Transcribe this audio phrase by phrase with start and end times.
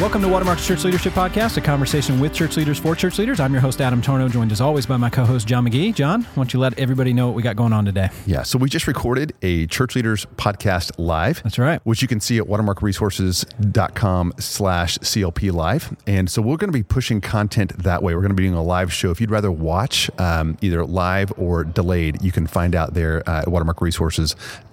[0.00, 3.38] Welcome to Watermark's Church Leadership Podcast, a conversation with church leaders for church leaders.
[3.38, 5.94] I'm your host, Adam Tarnow, joined as always by my co host, John McGee.
[5.94, 8.08] John, why don't you let everybody know what we got going on today?
[8.24, 11.42] Yeah, so we just recorded a Church Leaders podcast live.
[11.42, 11.82] That's right.
[11.84, 15.94] Which you can see at watermarkresources.com slash CLP live.
[16.06, 18.14] And so we're going to be pushing content that way.
[18.14, 19.10] We're going to be doing a live show.
[19.10, 23.42] If you'd rather watch um, either live or delayed, you can find out there uh,
[23.42, 24.69] at watermarkresources.com.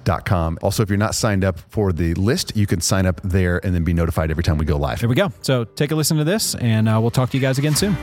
[0.62, 3.76] Also, if you're not signed up for the list, you can sign up there and
[3.76, 5.00] then be notified every time we go live.
[5.00, 5.32] There we go.
[5.42, 7.96] So take a listen to this, and uh, we'll talk to you guys again soon.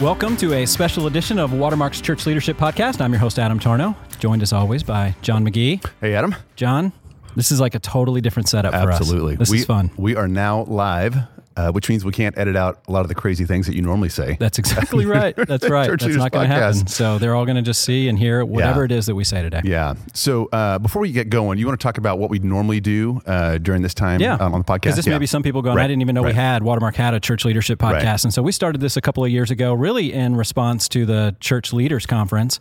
[0.00, 3.00] Welcome to a special edition of Watermark's Church Leadership Podcast.
[3.00, 5.84] I'm your host, Adam Tarnow, joined as always by John McGee.
[6.00, 6.36] Hey, Adam.
[6.54, 6.92] John,
[7.34, 9.00] this is like a totally different setup for us.
[9.00, 9.34] Absolutely.
[9.34, 9.90] This we, is fun.
[9.96, 11.16] We are now live,
[11.58, 13.82] uh, which means we can't edit out a lot of the crazy things that you
[13.82, 14.36] normally say.
[14.38, 15.34] That's exactly right.
[15.36, 15.90] That's right.
[15.90, 16.86] That's not going to happen.
[16.86, 18.84] So they're all going to just see and hear whatever Yeah.
[18.86, 19.60] it is that we say today.
[19.64, 19.94] Yeah.
[20.14, 23.20] So uh, before we get going, you want to talk about what we normally do
[23.26, 24.82] uh, during this time Yeah, um, on the podcast?
[24.82, 25.14] Because this yeah.
[25.14, 27.20] may be some people going, Right, I didn't even know we had Watermark had a
[27.20, 28.24] church leadership podcast, Right.
[28.24, 31.34] and so we started this a couple of years ago, really in response to the
[31.40, 32.60] church leaders conference.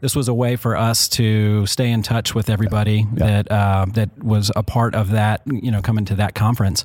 [0.00, 4.16] This was a way for us to stay in touch with everybody that uh, that
[4.22, 6.84] was a part of that, you know, coming to that conference.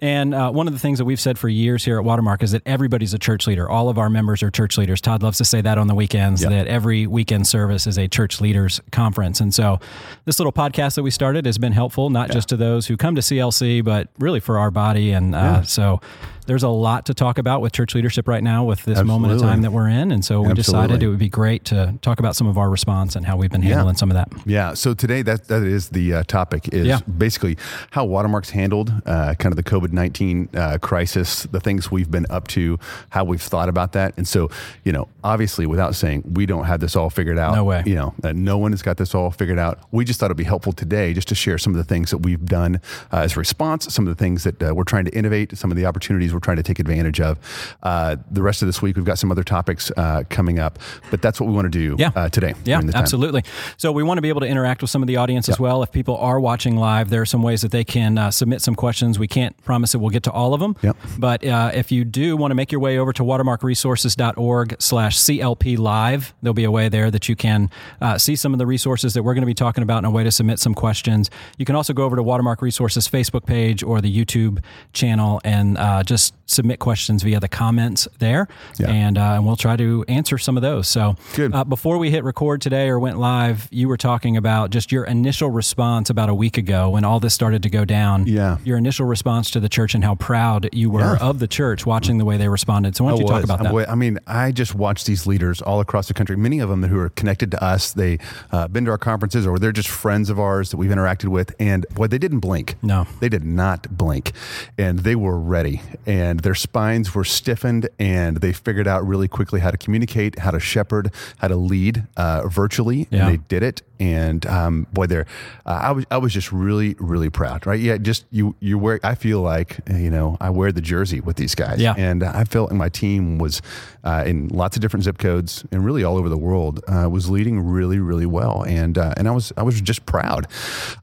[0.00, 2.50] And uh, one of the things that we've said for years here at Watermark is
[2.50, 3.68] that everybody's a church leader.
[3.70, 5.00] All of our members are church leaders.
[5.00, 6.50] Todd loves to say that on the weekends, Yeah.
[6.50, 9.40] that every weekend service is a church leaders conference.
[9.40, 9.80] And so
[10.24, 13.14] this little podcast that we started has been helpful, not just to those who come
[13.14, 15.12] to CLC, but really for our body.
[15.12, 16.00] And uh, so
[16.46, 19.40] there's a lot to talk about with church leadership right now with this moment of
[19.40, 20.10] time that we're in.
[20.12, 23.16] And so we decided it would be great to talk about some of our response
[23.16, 24.28] and how we've been handling some of that.
[24.46, 24.74] Yeah.
[24.74, 27.00] So today, that that is the uh, topic is Yeah.
[27.18, 27.56] basically
[27.90, 32.26] how Watermark's handled uh, kind of the COVID nineteen uh, crisis, the things we've been
[32.30, 32.78] up to,
[33.10, 34.50] how we've thought about that, and so
[34.84, 37.54] you know, obviously, without saying we don't have this all figured out.
[37.54, 37.82] No way.
[37.86, 39.78] You know, no one has got this all figured out.
[39.92, 42.18] We just thought it'd be helpful today just to share some of the things that
[42.18, 42.80] we've done
[43.12, 45.70] uh, as a response, some of the things that uh, we're trying to innovate, some
[45.70, 47.38] of the opportunities we're trying to take advantage of.
[47.82, 50.78] Uh, the rest of this week, we've got some other topics uh, coming up,
[51.10, 52.10] but that's what we want to do Yeah.
[52.14, 52.54] uh, today.
[52.64, 53.02] Yeah, during this time.
[53.02, 53.44] absolutely.
[53.76, 55.82] So we want to be able to interact with some of the audience as well.
[55.82, 58.74] If people are watching live, there are some ways that they can uh, submit some
[58.74, 59.18] questions.
[59.18, 60.76] We can't promise that we'll get to all of them.
[60.82, 60.96] Yep.
[61.18, 65.78] But uh, if you do want to make your way over to watermarkresources.org slash CLP
[65.78, 67.70] live, there'll be a way there that you can
[68.00, 70.10] uh, see some of the resources that we're going to be talking about and a
[70.10, 71.30] way to submit some questions.
[71.58, 74.62] You can also go over to Watermark Resources Facebook page or the YouTube
[74.92, 78.46] channel and uh, just submit questions via the comments there.
[78.78, 78.90] Yeah.
[78.90, 80.86] And, uh, and we'll try to answer some of those.
[80.88, 81.54] So Good.
[81.54, 85.04] uh, before we hit record today or went live, you were talking about just your
[85.04, 88.26] initial response about a week ago when all this started to go down.
[88.26, 88.58] Yeah.
[88.64, 91.16] Your initial response to the church and how proud you were Yeah.
[91.28, 92.94] of the church watching the way they responded.
[92.96, 93.90] So why don't you I talk about I that?
[93.90, 96.36] I mean, I just watched these leaders all across the country.
[96.36, 97.92] Many of them who are connected to us.
[97.92, 98.18] They
[98.52, 101.54] uh, been to our conferences, or they're just friends of ours that we've interacted with.
[101.58, 102.76] And boy, they didn't blink.
[102.82, 103.06] No.
[103.20, 104.32] they did not blink,
[104.78, 105.80] and they were ready.
[106.06, 110.50] And their spines were stiffened, and they figured out really quickly how to communicate, how
[110.50, 113.08] to shepherd, how to lead uh, virtually.
[113.10, 113.26] Yeah.
[113.26, 113.82] And they did it.
[114.00, 115.26] And um, boy, there,
[115.64, 117.66] uh, I was I was just really really proud.
[117.66, 117.80] Right?
[117.80, 117.96] Yeah.
[117.96, 119.00] Just you you wear.
[119.02, 121.80] I feel like you know I wear the jersey with these guys.
[121.80, 121.94] Yeah.
[121.96, 123.62] And I felt like my team was
[124.02, 127.30] uh, in lots of different zip codes and really all over the world uh, was
[127.30, 128.62] leading really, really well.
[128.66, 130.46] And uh, and I was I was just proud.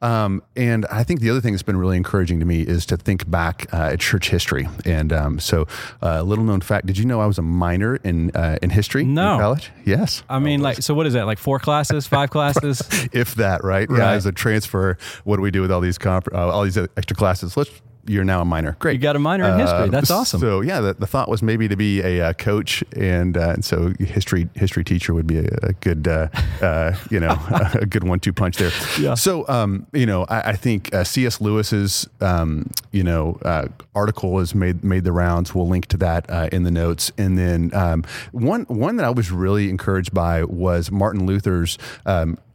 [0.01, 2.97] Um, and I think the other thing that's been really encouraging to me is to
[2.97, 4.67] think back uh, at church history.
[4.85, 5.67] And um, so,
[6.03, 9.03] uh, little known fact: Did you know I was a minor in uh, in history
[9.03, 9.33] No.
[9.35, 9.71] in college?
[9.85, 10.23] Yes.
[10.29, 11.25] I mean, like, so what is that?
[11.25, 12.81] Like four classes, five classes?
[13.13, 13.89] if that, right?
[13.89, 13.99] Right.
[13.99, 16.77] Yeah, as a transfer, what do we do with all these comp- uh, all these
[16.77, 17.55] extra classes?
[17.55, 17.71] Let's.
[18.07, 18.75] You're now a minor.
[18.79, 18.93] Great.
[18.93, 19.89] You got a minor in history.
[19.89, 20.39] That's awesome.
[20.39, 23.65] So yeah, the, the thought was maybe to be a uh, coach, and, uh, and
[23.65, 26.27] so history history teacher would be a, a good uh,
[26.61, 27.37] uh, you know
[27.73, 28.71] a good one two punch there.
[28.99, 29.13] Yeah.
[29.13, 31.41] So um, you know I, I think uh, C.S.
[31.41, 35.53] Lewis's um, you know uh, article has made made the rounds.
[35.53, 37.11] We'll link to that uh, in the notes.
[37.17, 41.77] And then um, one one that I was really encouraged by was Martin Luther's.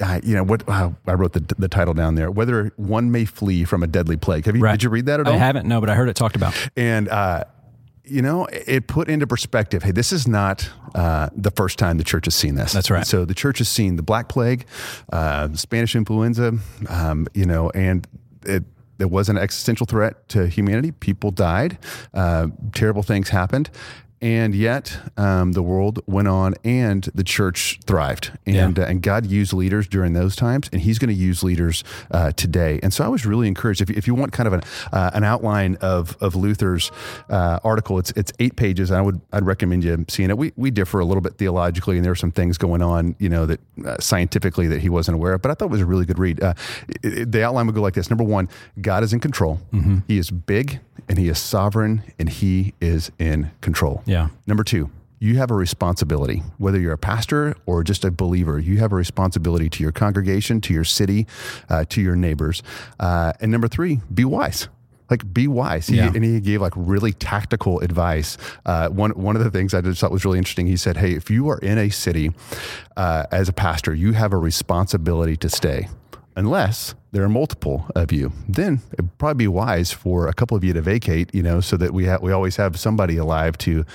[0.00, 2.30] Uh, you know what uh, I wrote the, the title down there.
[2.30, 4.44] Whether one may flee from a deadly plague.
[4.46, 4.72] Have you Right.
[4.72, 5.34] did you read that at all?
[5.34, 6.54] I haven't, no, but I heard it talked about.
[6.76, 7.44] And, uh,
[8.04, 12.04] you know, it put into perspective hey, this is not uh, the first time the
[12.04, 12.72] church has seen this.
[12.72, 13.06] That's right.
[13.06, 14.66] So the church has seen the Black Plague,
[15.12, 16.52] uh, Spanish influenza,
[16.88, 18.06] um, you know, and
[18.44, 18.64] it,
[18.98, 20.92] it was an existential threat to humanity.
[20.92, 21.78] People died,
[22.14, 23.70] uh, terrible things happened.
[24.22, 28.32] And yet um, the world went on and the church thrived.
[28.46, 28.84] And Yeah.
[28.84, 32.32] uh, and God used leaders during those times and he's going to use leaders uh,
[32.32, 32.80] today.
[32.82, 33.80] And so I was really encouraged.
[33.82, 34.60] If you, if you want kind of an,
[34.92, 36.90] uh, an outline of of Luther's
[37.28, 38.90] uh, article it's it's eight pages.
[38.90, 40.38] I would I'd recommend you seeing it.
[40.38, 43.28] We we differ a little bit theologically and there are some things going on you
[43.28, 45.86] know that uh, scientifically that he wasn't aware of but I thought it was a
[45.86, 46.42] really good read.
[46.42, 46.54] Uh,
[46.88, 48.08] it- it- the outline would go like this.
[48.10, 48.48] Number one
[48.80, 49.60] God is in control.
[50.08, 54.28] He is big and he is sovereign and he is in control Yeah.
[54.46, 58.78] Number two, you have a responsibility, whether you're a pastor or just a believer, you
[58.78, 61.26] have a responsibility to your congregation, to your city,
[61.70, 62.62] uh, to your neighbors.
[63.00, 64.68] Uh, and number three, be wise.
[65.08, 66.10] Like be wise, He- Yeah.
[66.14, 68.36] and he gave like really tactical advice.
[68.66, 70.66] Uh, one one of the things I just thought was really interesting.
[70.66, 72.32] He said, "Hey, if you are in a city
[72.96, 75.88] uh, as a pastor, you have a responsibility to stay,
[76.36, 78.30] unless there are multiple of you.
[78.46, 81.78] Then it'd probably be wise for a couple of you to vacate, you know, so
[81.78, 83.86] that we have we always have somebody alive to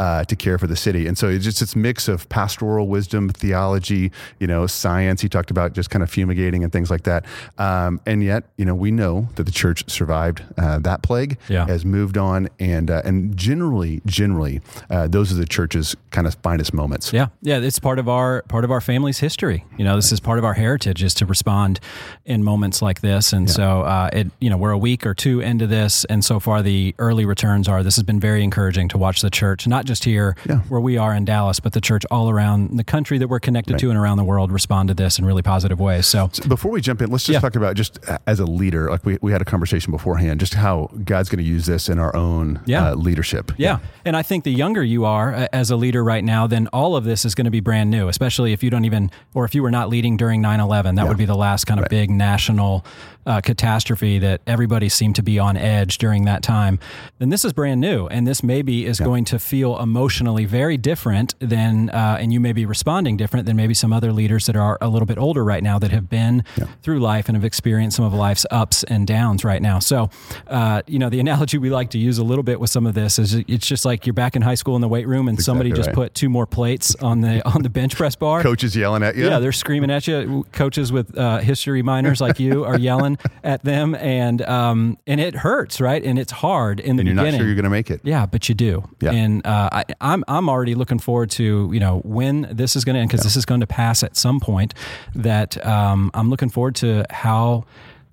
[0.00, 1.06] uh, to care for the city.
[1.06, 4.10] And so it's just this mix of pastoral wisdom, theology,
[4.40, 5.20] you know, science.
[5.22, 7.24] He talked about just kind of fumigating and things like that.
[7.58, 11.66] Um, and yet, you know, we know that the church survived uh, that plague, Yeah.
[11.68, 14.60] has moved on, and uh, and generally, generally,
[14.90, 17.12] uh, those are the church's kind of finest moments.
[17.12, 19.64] Yeah, yeah, it's part of our part of our family's history.
[19.78, 21.78] You know, this is part of our heritage is to respond
[22.24, 23.32] in moments like this.
[23.32, 26.38] And so, uh, it you know, we're a week or two into this, and so
[26.40, 29.84] far the early returns are this has been very encouraging to watch the church, not
[29.84, 30.56] just here Yeah.
[30.68, 33.78] where we are in Dallas, but the church all around the country that we're connected
[33.78, 36.06] to and around the world respond to this in really positive ways.
[36.06, 37.40] So, Before we jump in, let's just Yeah.
[37.40, 40.54] talk about just uh, as a leader, like we, we had a conversation beforehand, just
[40.54, 42.90] how God's going to use this in our own Yeah.
[42.90, 43.52] uh, leadership.
[43.56, 43.78] Yeah.
[44.04, 46.96] And I think the younger you are uh, as a leader right now, then all
[46.96, 49.54] of this is going to be brand new, especially if you don't even, or if
[49.54, 50.94] you were not leading during 9 11.
[50.94, 52.84] That would be the last kind of big national national
[53.26, 56.78] uh, catastrophe that everybody seemed to be on edge during that time.
[57.18, 58.06] Then this is brand new.
[58.08, 62.52] And this maybe is going to feel emotionally very different than, uh, and you may
[62.52, 65.62] be responding different than maybe some other leaders that are a little bit older right
[65.62, 66.44] now that have been
[66.82, 69.78] through life and have experienced some of life's ups and downs right now.
[69.78, 70.10] So,
[70.46, 72.94] uh, you know, the analogy we like to use a little bit with some of
[72.94, 75.40] this is it's just like you're back in high school in the weight room and
[75.42, 76.04] somebody exactly just right.
[76.06, 78.42] put two more plates on the on the bench press bar.
[78.54, 79.26] Coaches yelling at you.
[79.26, 80.46] Yeah, they're screaming at you.
[80.52, 85.34] Coaches with uh, history minors like you are yelling at them, and um, and it
[85.34, 86.02] hurts, right?
[86.02, 87.32] And it's hard in the and you're beginning.
[87.32, 88.00] not sure you're going to make it.
[88.04, 88.88] Yeah, but you do.
[89.00, 89.12] Yeah.
[89.12, 92.94] And uh, I, I'm I'm already looking forward to you know when this is going
[92.94, 94.74] to end because this is going to pass at some point.
[95.14, 97.64] That um, I'm looking forward to how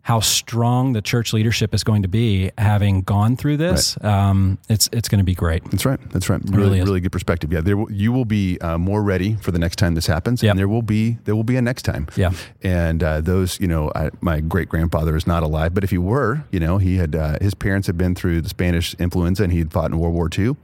[0.04, 4.02] how strong the church leadership is going to be having gone through this.
[4.04, 5.64] Um, it's it's going to be great.
[5.70, 6.00] That's right.
[6.12, 6.42] That's right.
[6.46, 7.52] really Really, really good perspective.
[7.54, 10.42] Yeah, there will, you will be uh, more ready for the next time this happens,
[10.42, 10.52] Yep.
[10.52, 12.08] and there will be there will be a next time.
[12.16, 12.32] Yeah.
[12.64, 15.98] And uh, those, you know, I, my great grandfather is not alive, but if he
[15.98, 19.52] were, you know, he had uh, his parents had been through the Spanish influenza, and
[19.52, 20.56] he had fought in World War II.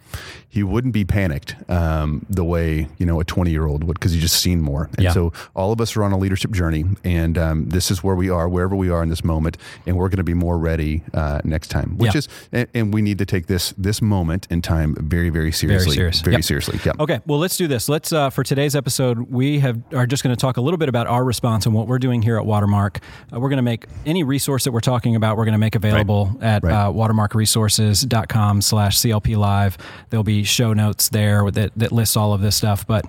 [0.49, 4.13] He wouldn't be panicked um, the way you know a 20 year old would because
[4.13, 4.89] he's just seen more.
[4.97, 5.11] And Yeah.
[5.11, 8.29] so all of us are on a leadership journey, and um, this is where we
[8.29, 11.41] are, wherever we are in this moment, and we're going to be more ready uh,
[11.44, 11.95] next time.
[11.97, 12.19] Which Yeah.
[12.19, 15.95] is, and, and we need to take this this moment in time very, very seriously.
[15.95, 16.21] serious.
[16.21, 16.44] Very Yep.
[16.44, 16.79] seriously.
[16.85, 16.94] Yeah.
[16.99, 17.88] Okay, well, let's do this.
[17.89, 20.89] Let's uh, for today's episode, we have are just going to talk a little bit
[20.89, 22.99] about our response and what we're doing here at Watermark.
[23.33, 25.35] Uh, we're going to make any resource that we're talking about.
[25.38, 26.73] We're going to make available at Right.
[26.73, 29.77] uh, watermarkresources.com/slash CLP Live.
[30.09, 32.85] There'll be show notes there that that lists all of this stuff.
[32.85, 33.05] But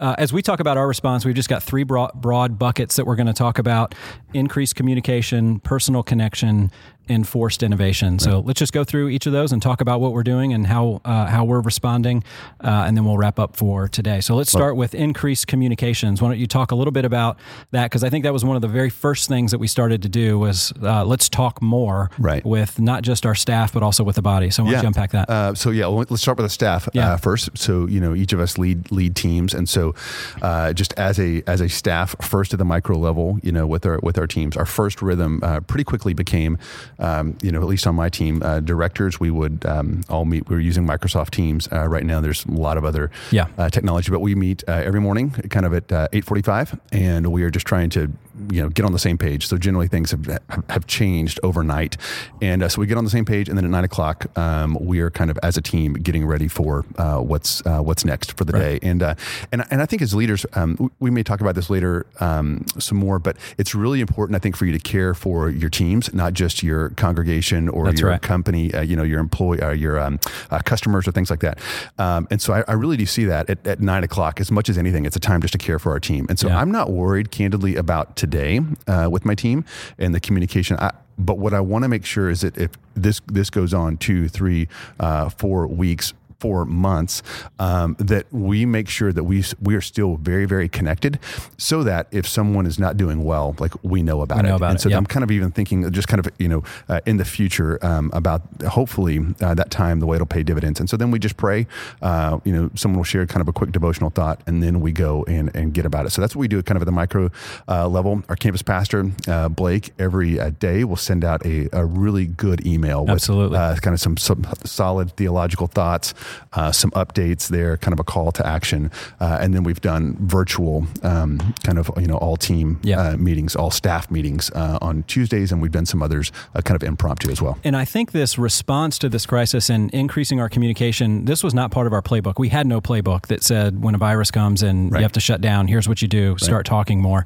[0.00, 3.06] uh, as we talk about our response, we've just got three broad, broad buckets that
[3.06, 3.94] we're going to talk about:
[4.34, 6.70] increased communication, personal connection,
[7.08, 8.18] enforced innovation.
[8.18, 10.66] So let's just go through each of those and talk about what we're doing and
[10.66, 12.22] how uh, how we're responding,
[12.62, 14.20] uh, and then we'll wrap up for today.
[14.20, 16.22] So let's start with increased communications.
[16.22, 17.38] Why don't you talk a little bit about
[17.72, 17.84] that?
[17.86, 20.08] Because I think that was one of the very first things that we started to
[20.08, 22.44] do was uh, let's talk more Right.
[22.44, 24.50] with not just our staff but also with the body.
[24.50, 25.28] So why don't you unpack that?
[25.30, 27.12] Uh, so yeah, well, let's start with the staff Yeah.
[27.14, 27.50] uh, first.
[27.58, 29.94] So you know, each of us lead lead teams, and so
[30.40, 33.84] uh, just as a as a staff, first at the micro level, you know, with
[33.86, 36.58] our with our teams, our first rhythm uh, pretty quickly became,
[37.02, 39.18] um, you know, at least on my team, uh, directors.
[39.20, 40.48] We would um, all meet.
[40.48, 42.20] We're using Microsoft Teams uh, right now.
[42.20, 43.46] There's a lot of other Yeah.
[43.58, 46.78] uh, technology, but we meet uh, every morning, kind of at uh, eight forty five,
[46.92, 48.10] and we are just trying to
[48.50, 49.46] you know get on the same page.
[49.46, 51.96] So generally things have have changed overnight,
[52.40, 54.76] and uh, so we get on the same page, and then at nine o'clock um,
[54.80, 58.36] we are kind of as a team getting ready for uh, what's uh, what's next
[58.36, 58.78] for the day.
[58.82, 59.14] And uh,
[59.52, 62.96] and and I think as leaders, um, we- may talk about this later um, some
[62.96, 66.32] more, but it's really important I think for you to care for your teams, not
[66.32, 68.22] just your congregation or That's your right.
[68.22, 70.18] company, uh, you know, your employee, uh, your um,
[70.50, 71.58] uh, customers, or things like that.
[71.98, 74.70] Um, and so I, I really do see that at, at nine o'clock, as much
[74.70, 76.24] as anything, it's a time just to care for our team.
[76.30, 76.58] And so Yeah.
[76.58, 79.64] I'm not worried, candidly, about today uh, with my team
[79.98, 80.76] and the communication.
[80.78, 83.96] I, but what I want to make sure is that if this this goes on
[83.96, 84.68] two, three,
[85.00, 86.14] uh, four weeks.
[86.42, 87.22] For months,
[87.58, 91.18] um, that we make sure that we we are still very very connected,
[91.56, 94.56] so that if someone is not doing well, like we know about We know it.
[94.56, 94.98] about and it, so yep.
[94.98, 98.10] I'm kind of even thinking just kind of you know uh, in the future um,
[98.12, 98.42] about
[98.78, 100.80] hopefully uh, that time the way it'll pay dividends.
[100.80, 101.66] And so then we just pray.
[102.08, 104.90] Uh, you know, someone will share kind of a quick devotional thought, and then we
[104.92, 106.10] go and and get about it.
[106.10, 107.30] So that's what we do, kind of at the micro
[107.68, 108.22] uh, level.
[108.28, 112.66] Our campus pastor uh, Blake every uh, day will send out a, a really good
[112.66, 113.58] email with Absolutely.
[113.58, 116.14] kind of some some solid theological thoughts,
[116.52, 120.16] uh, some updates there, kind of a call to action, uh, and then we've done
[120.20, 123.00] virtual um, kind of you know all team Yeah.
[123.00, 126.80] uh, meetings, all staff meetings uh, on Tuesdays, and we've done some others uh, kind
[126.80, 127.58] of impromptu as well.
[127.64, 131.70] And I think this response to this crisis and increasing our communication, this was not
[131.70, 132.34] part of our playbook.
[132.38, 135.00] We had no playbook that said when a virus comes and Right.
[135.00, 137.24] you have to shut down, here's what you do, start talking more.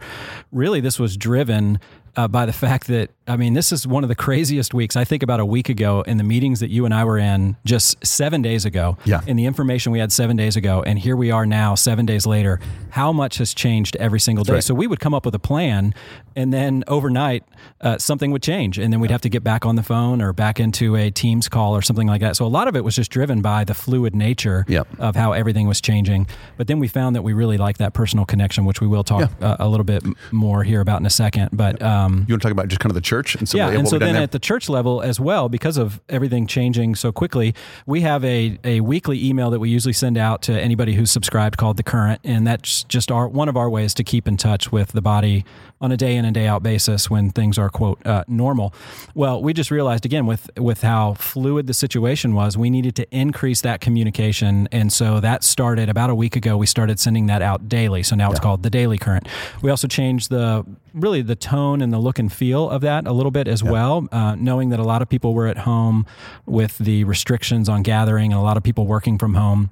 [0.52, 1.78] Really, this was driven
[2.16, 4.96] uh, by the fact that, I mean, this is one of the craziest weeks.
[4.96, 7.56] I think about a week ago in the meetings that you and I were in
[7.64, 9.20] just seven days ago, Yeah.
[9.26, 12.24] in the information we had seven days ago, and here we are now, seven days
[12.26, 12.58] later.
[12.90, 14.54] How much has changed every single day?
[14.54, 14.64] right.
[14.64, 15.92] So we would come up with a plan,
[16.34, 17.42] and then overnight,
[17.80, 20.32] uh, something would change, and then we'd have to get back on the phone or
[20.32, 22.36] back into a Teams call or something like that.
[22.36, 24.86] So a lot of it was just driven by the fluid nature Yep.
[24.98, 26.26] of how everything was changing.
[26.56, 29.30] But then we found that we really like that personal connection, which we will talk
[29.42, 31.50] uh, a little bit more here about in a second.
[31.52, 33.58] But um, Um, you want to talk about just kind of the church and so
[33.58, 34.22] yeah, and so then there?
[34.22, 37.54] at the church level as well, because of everything changing so quickly,
[37.86, 41.56] we have a, a weekly email that we usually send out to anybody who's subscribed
[41.56, 42.20] called The Current.
[42.24, 45.44] And that's just our one of our ways to keep in touch with the body
[45.80, 48.72] on a day in and day out basis when things are, quote, uh, normal.
[49.14, 53.06] Well, we just realized again with, with how fluid the situation was, we needed to
[53.14, 54.68] increase that communication.
[54.72, 56.56] And so that started about a week ago.
[56.56, 58.02] We started sending that out daily.
[58.02, 59.28] So now it's called The Daily Current.
[59.62, 60.64] We also changed the
[60.94, 64.08] really the tone and the look and feel of that a little bit as well,
[64.12, 66.06] uh, knowing that a lot of people were at home
[66.46, 69.70] with the restrictions on gathering and a lot of people working from home.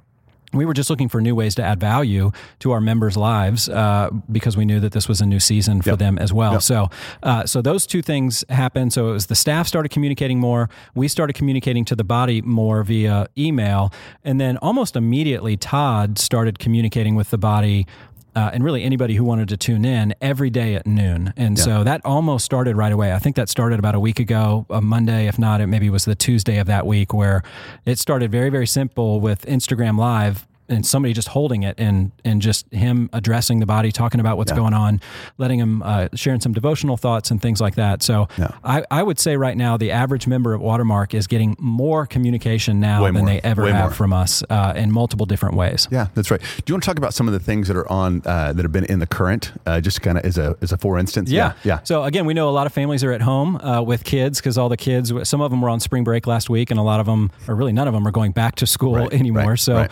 [0.54, 2.30] We were just looking for new ways to add value
[2.60, 5.90] to our members' lives uh, because we knew that this was a new season for
[5.90, 5.98] Yep.
[5.98, 6.52] them as well.
[6.52, 6.62] Yep.
[6.62, 6.90] So,
[7.22, 8.92] uh, so those two things happened.
[8.92, 10.70] So it was the staff started communicating more.
[10.94, 13.92] We started communicating to the body more via email,
[14.24, 17.86] and then almost immediately, Todd started communicating with the body
[18.34, 21.32] uh, and really anybody who wanted to tune in every day at noon.
[21.36, 23.12] And so that almost started right away.
[23.12, 26.04] I think that started about a week ago, a Monday, if not, it maybe was
[26.04, 27.42] the Tuesday of that week where
[27.84, 32.40] it started very, very simple with Instagram Live and somebody just holding it and and
[32.42, 35.00] just him addressing the body, talking about what's going on,
[35.38, 38.02] letting him uh, sharing some devotional thoughts and things like that.
[38.02, 38.48] So Yeah.
[38.64, 42.80] I, I would say right now the average member of Watermark is getting more communication
[42.80, 43.26] now Way than more.
[43.26, 43.90] they ever Way have more.
[43.90, 45.86] from us uh, in multiple different ways.
[45.90, 46.40] Yeah, that's right.
[46.40, 48.62] Do you want to talk about some of the things that are on uh, that
[48.62, 51.30] have been in the current, uh, just kind of as a as a for instance?
[51.30, 51.52] Yeah.
[51.64, 51.80] yeah.
[51.84, 54.56] So again, we know a lot of families are at home uh, with kids because
[54.58, 57.00] all the kids, some of them were on spring break last week, and a lot
[57.00, 59.50] of them, or really none of them, are going back to school Right, anymore.
[59.50, 59.90] right, so right.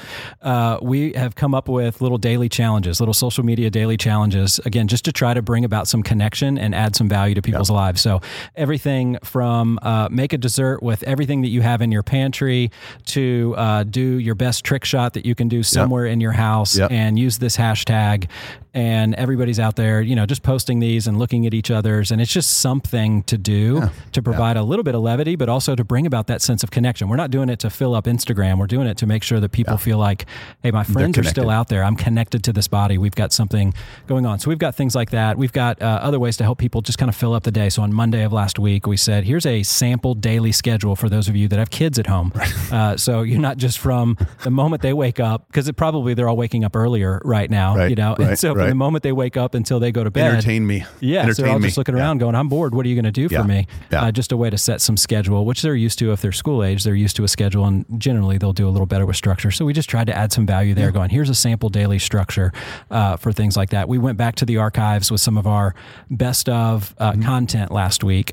[0.63, 4.87] Uh, we have come up with little daily challenges, little social media daily challenges, again,
[4.89, 8.01] just to try to bring about some connection and add some value to people's lives.
[8.01, 8.21] So
[8.55, 12.71] everything from uh, make a dessert with everything that you have in your pantry
[13.07, 16.79] to uh, do your best trick shot that you can do somewhere in your house
[16.79, 16.91] Yep.
[16.93, 18.29] and use this hashtag
[18.75, 22.21] and everybody's out there you know just posting these and looking at each other's and
[22.21, 25.85] it's just something to do to provide a little bit of levity but also to
[25.85, 27.09] bring about that sense of connection.
[27.09, 28.59] We're not doing it to fill up instagram.
[28.59, 30.27] We're doing it to make sure that people feel like
[30.63, 31.85] hey my friends are still out there.
[31.85, 32.97] I'm connected to this body.
[32.99, 33.75] We've got something
[34.07, 34.39] going on.
[34.39, 35.37] So we've got things like that.
[35.37, 37.69] We've got uh, other ways to help people just kind of fill up the day.
[37.69, 41.29] So on monday of last week we said here's a sample daily schedule for those
[41.29, 42.33] of you that have kids at home.
[42.71, 46.29] Uh, so you're not just from the moment they wake up because it probably they're
[46.29, 48.15] all waking up earlier right now Right, you know?
[48.15, 50.85] And right, from the moment they wake up until they go to bed Entertain me.
[51.01, 52.03] yeah, so Entertain they're all just looking Yeah.
[52.03, 52.75] around going, I'm bored.
[52.75, 53.67] What are you going to do for me?
[53.91, 54.05] Yeah.
[54.05, 56.63] Uh, just a way to set some schedule, which they're used to if they're school
[56.65, 56.85] age.
[56.85, 59.51] They're used to a schedule, and generally they'll do a little better with structure.
[59.51, 62.53] So we just tried to add some value there, going, here's a sample daily structure
[62.91, 63.89] uh, for things like that.
[63.89, 65.75] We went back to the archives with some of our
[66.11, 67.23] best of uh, Mm-hmm.
[67.23, 68.33] content last week.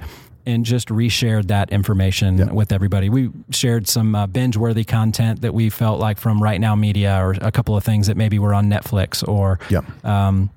[0.49, 3.07] And just reshared that information with everybody.
[3.09, 7.35] We shared some uh, binge-worthy content that we felt like from Right Now Media, or
[7.39, 9.81] a couple of things that maybe were on Netflix, or Yeah.
[10.03, 10.49] um,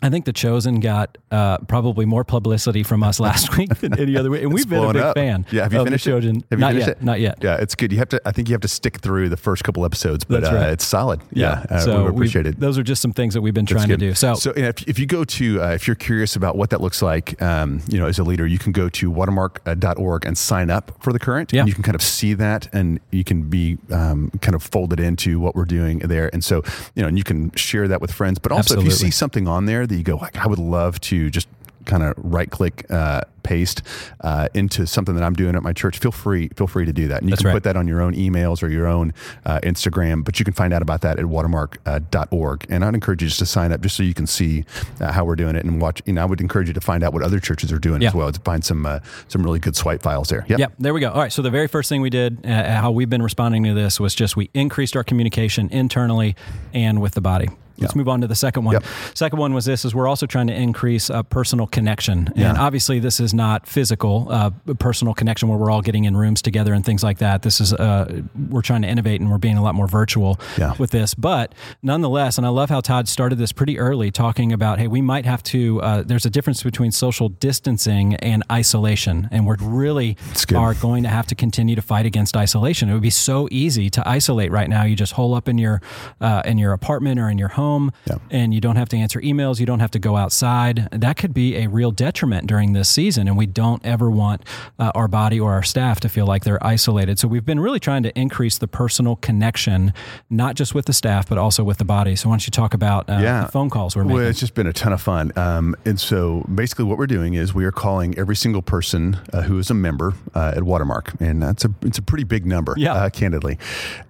[0.00, 4.16] I think The Chosen got uh, probably more publicity from us last week than any
[4.16, 5.16] other week, and we've been a big up.
[5.16, 5.44] fan.
[5.50, 6.10] Yeah, have you finished The?
[6.12, 6.34] Chosen.
[6.36, 6.96] Have you not finished yet.
[6.98, 7.02] it?
[7.02, 7.38] Not yet.
[7.42, 7.90] Yeah, it's good.
[7.90, 8.20] You have to.
[8.24, 10.70] I think you have to stick through the first couple episodes, but That's uh, right.
[10.70, 11.20] it's solid.
[11.32, 12.60] Yeah, uh, so we appreciate it.
[12.60, 14.14] Those are just some things that we've been trying to do.
[14.14, 17.02] So, so if, if you go to, uh, if you're curious about what that looks
[17.02, 20.92] like, um, you know, as a leader, you can go to watermark.org and sign up
[21.00, 21.52] for the current.
[21.52, 21.60] Yeah.
[21.60, 25.00] And you can kind of see that and you can be um, kind of folded
[25.00, 26.30] into what we're doing there.
[26.32, 26.62] And so,
[26.94, 28.38] you know, and you can share that with friends.
[28.38, 31.00] But also, if you see something on there that you go, like, I would love
[31.02, 31.48] to just
[31.84, 33.80] kind of right click uh, paste
[34.20, 37.08] uh, into something that I'm doing at my church, feel free feel free to do
[37.08, 37.22] that.
[37.22, 37.54] And you That's can right.
[37.54, 39.14] put that on your own emails or your own
[39.46, 40.22] uh, Instagram.
[40.22, 42.66] But you can find out about that at watermark.org.
[42.68, 44.66] and I'd encourage you just to sign up just so you can see
[45.00, 46.02] uh, how we're doing it and watch.
[46.04, 48.08] You know, I would encourage you to find out what other churches are doing Yeah.
[48.08, 50.44] as well to find some uh, some really good swipe files there.
[50.46, 50.58] Yep.
[50.58, 51.10] Yep, there we go.
[51.10, 53.72] All right, so the very first thing we did, uh, how we've been responding to
[53.72, 56.36] this, was just we increased our communication internally
[56.74, 57.48] and with the body.
[57.80, 57.98] Let's Yeah.
[57.98, 58.74] move on to the second one.
[58.74, 58.84] Yep.
[59.14, 62.54] Second one was this: is we're also trying to increase uh, personal connection, and Yeah.
[62.58, 66.72] obviously this is not physical uh, personal connection where we're all getting in rooms together
[66.74, 67.42] and things like that.
[67.42, 70.74] This is uh, we're trying to innovate and we're being a lot more virtual Yeah.
[70.78, 74.78] with this, but nonetheless, and I love how Todd started this pretty early, talking about
[74.78, 75.80] hey, we might have to.
[75.82, 80.16] Uh, there's a difference between social distancing and isolation, and we're really
[80.54, 82.88] are going to have to continue to fight against isolation.
[82.88, 84.82] It would be so easy to isolate right now.
[84.84, 85.80] You just hole up in your
[86.20, 87.67] uh, in your apartment or in your home,
[88.06, 88.16] Yeah.
[88.30, 89.60] and you don't have to answer emails.
[89.60, 90.88] You don't have to go outside.
[90.92, 94.42] That could be a real detriment during this season, and we don't ever want
[94.78, 97.18] uh, our body or our staff to feel like they're isolated.
[97.18, 99.92] So we've been really trying to increase the personal connection,
[100.30, 102.16] not just with the staff, but also with the body.
[102.16, 103.44] So why don't you talk about uh, Yeah.
[103.44, 104.16] the phone calls we're making?
[104.16, 105.32] Well, it's just been a ton of fun.
[105.36, 109.42] Um, and so basically, what we're doing is we are calling every single person uh,
[109.42, 112.74] who is a member uh, at Watermark, and that's a it's a pretty big number,
[112.76, 112.94] Yeah.
[112.94, 113.58] uh, candidly.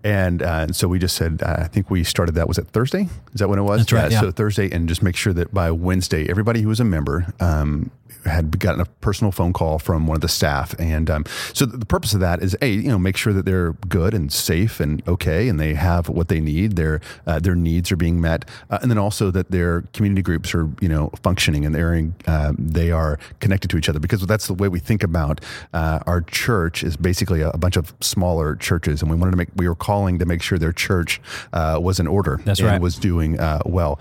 [0.05, 2.69] And, uh, and so we just said, uh, I think we started that was it
[2.69, 3.09] Thursday?
[3.35, 3.81] Is that when it was?
[3.81, 4.21] That's right, yeah.
[4.21, 7.33] So Thursday, and just make sure that by Wednesday, everybody who was a member.
[7.41, 7.91] Um,
[8.25, 11.87] had gotten a personal phone call from one of the staff, and um, so the
[11.87, 15.07] purpose of that is a you know make sure that they're good and safe and
[15.09, 16.77] okay, and they have what they need.
[16.77, 20.55] Their uh, their needs are being met, uh, and then also that their community groups
[20.55, 24.25] are you know functioning and they're in, uh, they are connected to each other because
[24.27, 25.41] that's the way we think about
[25.73, 29.37] uh, our church is basically a, a bunch of smaller churches, and we wanted to
[29.37, 31.21] make we were calling to make sure their church
[31.53, 32.81] uh, was in order That's and right.
[32.81, 34.01] was doing uh, well,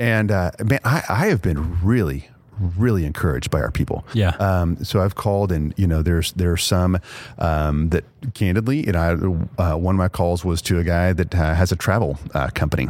[0.00, 4.04] and uh, man, I, I have been really really encouraged by our people.
[4.12, 4.30] Yeah.
[4.38, 6.98] Um, so I've called, and you know, there's there are some
[7.38, 11.12] um, that candidly, you know, I, uh, one of my calls was to a guy
[11.12, 12.88] that uh, has a travel uh, company,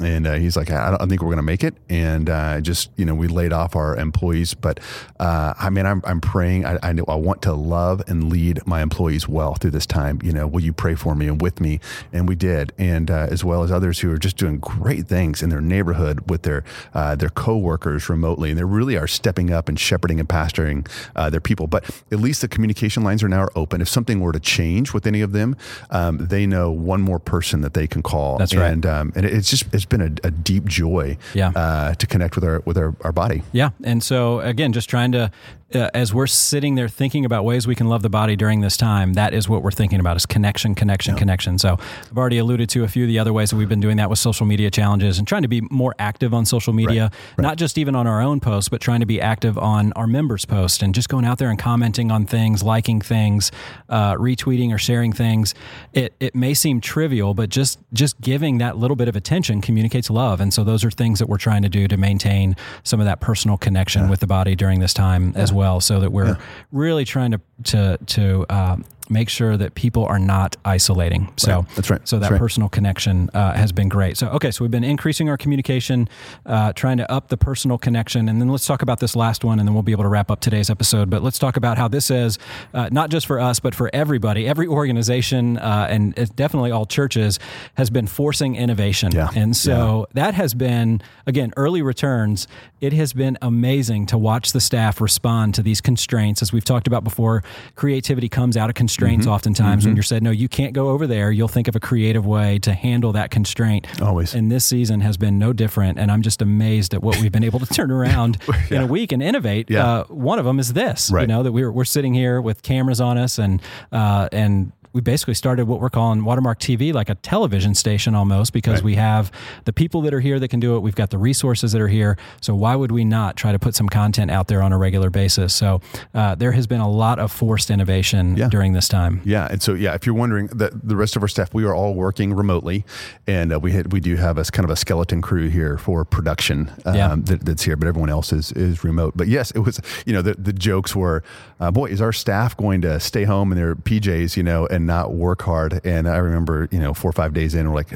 [0.00, 2.90] and uh, he's like, I don't think we're going to make it, and uh, just
[2.96, 4.80] you know, we laid off our employees, but
[5.18, 6.64] uh, I mean, I'm I'm praying.
[6.64, 10.20] I I, know, I want to love and lead my employees well through this time.
[10.22, 11.80] You know, will you pray for me and with me?
[12.12, 15.42] And we did, and uh, as well as others who are just doing great things
[15.42, 16.64] in their neighborhood with their
[16.94, 21.30] uh, their coworkers remotely, and they really are stepping up and shepherding and pastoring uh,
[21.30, 21.66] their people.
[21.66, 23.80] But at least the communication lines are now open.
[23.80, 25.56] If something were to change with any of them,
[25.90, 28.38] um, they know one more person that they can call.
[28.38, 28.72] That's right.
[28.72, 31.50] and, Um, and it's just it's been a, a deep joy, Yeah.
[31.54, 33.42] uh, to connect with our with our, our body.
[33.52, 33.70] Yeah.
[33.84, 35.30] And so, again, just trying to,
[35.74, 38.76] uh, as we're sitting there thinking about ways we can love the body during this
[38.76, 41.58] time, that is what we're thinking about is connection, connection, connection.
[41.58, 41.78] So
[42.10, 44.10] I've already alluded to a few of the other ways that we've been doing that
[44.10, 47.78] with social media challenges and trying to be more active on social media, not just
[47.78, 50.94] even on our own posts, but trying to be active on our members' posts and
[50.94, 53.52] just going out there and commenting on things, liking things,
[53.88, 55.54] uh, retweeting or sharing things.
[55.92, 60.10] It, it may seem trivial, but just, just giving that little bit of attention communicates
[60.10, 60.40] love.
[60.40, 63.20] And so those are things that we're trying to do to maintain some of that
[63.20, 66.38] personal connection with the body during this time as well, so that we're
[66.72, 71.32] really trying to to to um, make sure that people are not isolating.
[71.36, 72.06] So That's right.
[72.06, 72.38] So that That's right.
[72.38, 74.16] personal connection uh, has been great.
[74.16, 76.08] So okay, so we've been increasing our communication,
[76.46, 79.58] uh, trying to up the personal connection, and then let's talk about this last one,
[79.58, 81.10] and then we'll be able to wrap up today's episode.
[81.10, 82.38] But let's talk about how this is
[82.72, 86.86] uh, not just for us, but for everybody, every organization, uh, and it's definitely all
[86.86, 87.38] churches
[87.74, 89.12] has been forcing innovation.
[89.12, 89.30] Yeah.
[89.34, 92.46] And so that has been again early returns.
[92.80, 96.86] It has been amazing to watch the staff respond to these constraints, as we've talked
[96.86, 97.42] about before.
[97.74, 99.30] Creativity comes out of constraints Mm-hmm.
[99.30, 99.86] oftentimes.
[99.86, 102.58] When you're said, no, you can't go over there, you'll think of a creative way
[102.60, 103.86] to handle that constraint.
[104.00, 104.34] Always.
[104.34, 105.98] And this season has been no different.
[105.98, 108.38] And I'm just amazed at what we've been able to turn around
[108.70, 109.70] in a week and innovate.
[109.70, 109.86] Yeah.
[109.86, 113.00] Uh, one of them is this, you know, that we're, we're sitting here with cameras
[113.00, 113.60] on us and,
[113.92, 118.52] uh, and, we basically started what we're calling Watermark TV, like a television station almost,
[118.52, 118.84] because Right.
[118.84, 119.30] we have
[119.64, 120.80] the people that are here that can do it.
[120.80, 122.16] We've got the resources that are here.
[122.40, 125.10] So why would we not try to put some content out there on a regular
[125.10, 125.54] basis?
[125.54, 125.80] So
[126.14, 128.48] uh, there has been a lot of forced innovation Yeah.
[128.48, 129.20] during this time.
[129.24, 131.74] Yeah, and so yeah, if you're wondering, the the rest of our staff, we are
[131.74, 132.84] all working remotely,
[133.26, 136.04] and uh, we had we do have a kind of a skeleton crew here for
[136.04, 137.16] production um, Yeah.
[137.18, 139.12] that, that's here, but everyone else is is remote.
[139.16, 141.22] But yes, it was you know the the jokes were,
[141.60, 144.79] uh, boy, is our staff going to stay home in their PJs, you know, and
[144.80, 145.80] and not work hard.
[145.84, 147.92] And I remember, you know, four or five days in, we're like,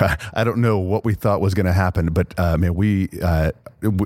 [0.34, 3.52] I don't know what we thought was going to happen, but uh, man, we uh,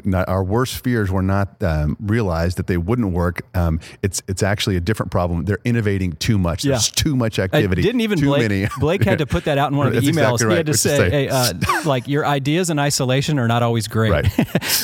[0.05, 3.43] not, our worst fears were not um, realized that they wouldn't work.
[3.55, 5.45] Um, it's it's actually a different problem.
[5.45, 6.65] They're innovating too much.
[6.65, 6.73] Yeah.
[6.73, 7.83] There's too much activity.
[7.83, 8.69] I didn't even too Blake, many.
[8.81, 10.35] Blake had to put that out in one of the emails.
[10.35, 10.53] Exactly right.
[10.53, 11.11] He had to say, say?
[11.11, 11.53] Hey, uh,
[11.85, 14.27] like your ideas in isolation are not always great, right.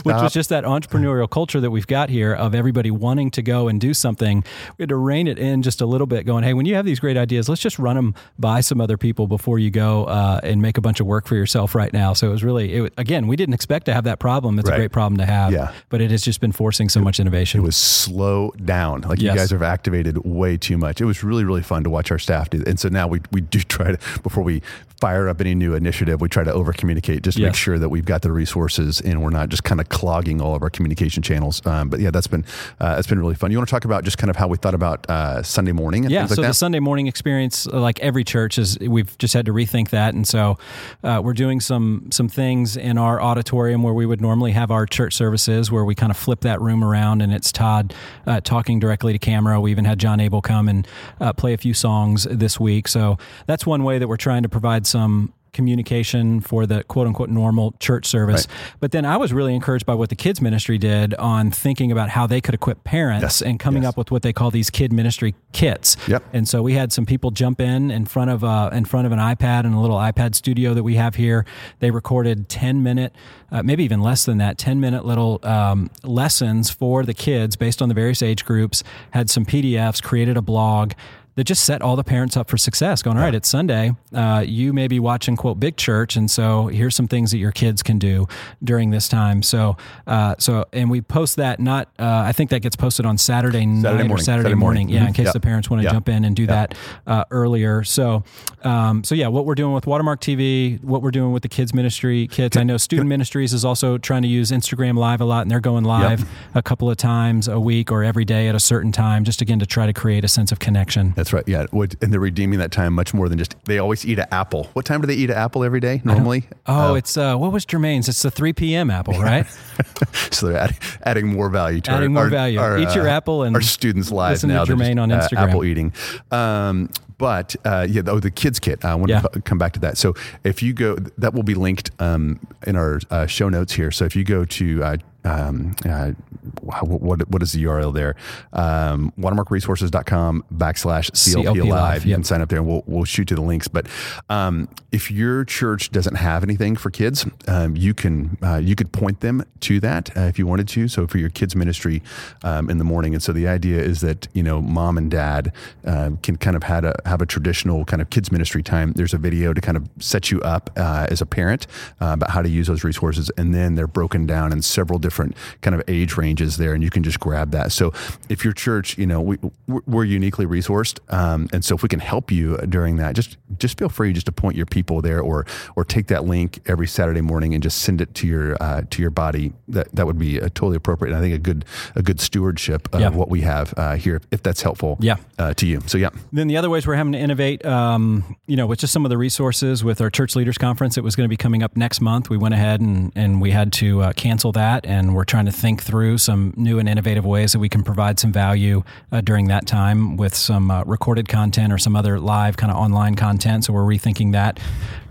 [0.04, 3.68] which was just that entrepreneurial culture that we've got here of everybody wanting to go
[3.68, 4.44] and do something.
[4.78, 6.83] We had to rein it in just a little bit, going, hey, when you have
[6.84, 10.40] these great ideas, let's just run them by some other people before you go uh,
[10.42, 12.12] and make a bunch of work for yourself right now.
[12.12, 14.58] So it was really, it, again, we didn't expect to have that problem.
[14.58, 14.76] It's right.
[14.76, 15.52] a great problem to have.
[15.52, 15.72] Yeah.
[15.88, 17.60] But it has just been forcing so much innovation.
[17.60, 19.02] It was slow down.
[19.02, 19.34] Like yes.
[19.34, 21.00] you guys have activated way too much.
[21.00, 22.62] It was really, really fun to watch our staff do.
[22.66, 24.62] And so now we, we do try to, before we
[25.04, 27.48] fire up any new initiative, we try to over communicate just to yes.
[27.48, 30.54] make sure that we've got the resources and we're not just kind of clogging all
[30.54, 31.60] of our communication channels.
[31.66, 32.42] Um, but yeah, that's been,
[32.80, 33.50] uh, that's been really fun.
[33.50, 36.04] You want to talk about just kind of how we thought about uh, Sunday morning?
[36.04, 36.22] yeah.
[36.22, 36.48] Like so that?
[36.48, 40.14] the Sunday morning experience, like every church is, we've just had to rethink that.
[40.14, 40.56] And so
[41.02, 44.86] uh, we're doing some, some things in our auditorium where we would normally have our
[44.86, 47.92] church services where we kind of flip that room around and it's Todd
[48.26, 49.60] uh, talking directly to camera.
[49.60, 50.88] We even had John Abel come and
[51.20, 52.88] uh, play a few songs this week.
[52.88, 57.30] So that's one way that we're trying to provide some communication for the quote unquote
[57.30, 58.46] normal church service.
[58.46, 58.76] Right.
[58.80, 62.10] But then I was really encouraged by what the kids ministry did on thinking about
[62.10, 63.42] how they could equip parents yes.
[63.42, 63.90] and coming yes.
[63.90, 65.96] up with what they call these kid ministry kits.
[66.06, 66.22] Yep.
[66.34, 69.12] And so we had some people jump in in front of uh, in front of
[69.12, 71.46] an iPad and a little iPad studio that we have here.
[71.78, 73.14] They recorded 10 minute,
[73.50, 77.80] uh, maybe even less than that, 10 minute little um, lessons for the kids based
[77.80, 80.92] on the various age groups, had some PDFs, created a blog
[81.36, 83.02] that just set all the parents up for success.
[83.02, 83.92] Going, all right, it's Sunday.
[84.12, 87.52] Uh, you may be watching quote big church, and so here's some things that your
[87.52, 88.26] kids can do
[88.62, 89.42] during this time.
[89.42, 91.60] So, uh, so and we post that.
[91.60, 94.10] Not, uh, I think that gets posted on Saturday, Saturday night morning.
[94.10, 94.86] or Saturday, Saturday morning.
[94.86, 94.88] morning.
[94.88, 95.08] Yeah, mm-hmm.
[95.08, 95.32] in case yep.
[95.34, 95.92] the parents want to yep.
[95.92, 96.50] jump in and do yep.
[96.50, 97.84] that uh, earlier.
[97.84, 98.24] So,
[98.62, 101.74] um, so yeah, what we're doing with Watermark TV, what we're doing with the kids
[101.74, 102.56] ministry kits.
[102.56, 105.60] I know Student Ministries is also trying to use Instagram Live a lot, and they're
[105.60, 109.24] going live a couple of times a week or every day at a certain time,
[109.24, 111.12] just again to try to create a sense of connection.
[111.16, 111.46] That's right.
[111.46, 114.64] Yeah and they're redeeming that time much more than just they always eat an apple.
[114.72, 116.48] What time do they eat an apple every day normally?
[116.66, 118.08] Oh, uh, it's uh, what was Jermaine's?
[118.08, 118.90] It's the three p.m.
[118.90, 119.46] apple, right?
[120.30, 122.58] so they're adding, adding, more value to adding our, more value.
[122.58, 124.64] Our, eat your uh, apple and our students' lives listen now.
[124.64, 125.38] To Jermaine on Instagram.
[125.38, 125.92] Uh, apple eating.
[126.30, 128.84] Um, but uh, yeah, oh, the kids kit.
[128.84, 129.20] I want yeah.
[129.20, 129.96] to come back to that.
[129.96, 133.90] So if you go, that will be linked um, in our uh, show notes here.
[133.90, 136.12] So if you go to uh, um, uh,
[136.60, 138.16] what, what is the URL there?
[138.52, 142.04] Um, watermarkresources.com backslash CLP, CLP Live.
[142.04, 142.16] You yep.
[142.18, 143.68] can sign up there and we'll, we'll shoot you the links.
[143.68, 143.86] But
[144.28, 148.92] um, if your church doesn't have anything for kids, um, you can uh, you could
[148.92, 150.88] point them to that uh, if you wanted to.
[150.88, 152.02] So for your kids ministry
[152.42, 153.14] um, in the morning.
[153.14, 155.52] And so the idea is that, you know, mom and dad
[155.86, 158.92] uh, can kind of have a, have a traditional kind of kids ministry time.
[158.92, 161.66] There's a video to kind of set you up uh, as a parent
[162.00, 163.30] uh, about how to use those resources.
[163.36, 166.82] And then they're broken down in several different different kind of age ranges there, and
[166.82, 167.70] you can just grab that.
[167.70, 167.92] So
[168.28, 169.38] if your church, you know, we,
[169.86, 173.78] we're uniquely resourced, um, and so if we can help you during that, just just
[173.78, 175.46] feel free just to point your people there, or
[175.76, 179.00] or take that link every Saturday morning and just send it to your uh, to
[179.00, 179.52] your body.
[179.68, 181.12] That that would be uh, totally appropriate.
[181.12, 183.10] And I think a good a good stewardship of yeah.
[183.10, 185.16] what we have uh, here, if that's helpful, yeah.
[185.38, 185.80] Uh, to you.
[185.86, 186.10] So yeah.
[186.32, 189.10] Then the other ways we're having to innovate, um, you know, with just some of
[189.10, 190.98] the resources with our church leaders conference.
[190.98, 192.30] It was going to be coming up next month.
[192.30, 195.44] We went ahead and and we had to uh, cancel that and and we're trying
[195.44, 199.20] to think through some new and innovative ways that we can provide some value uh,
[199.20, 203.14] during that time with some uh, recorded content or some other live kind of online
[203.14, 203.64] content.
[203.64, 204.58] So we're rethinking that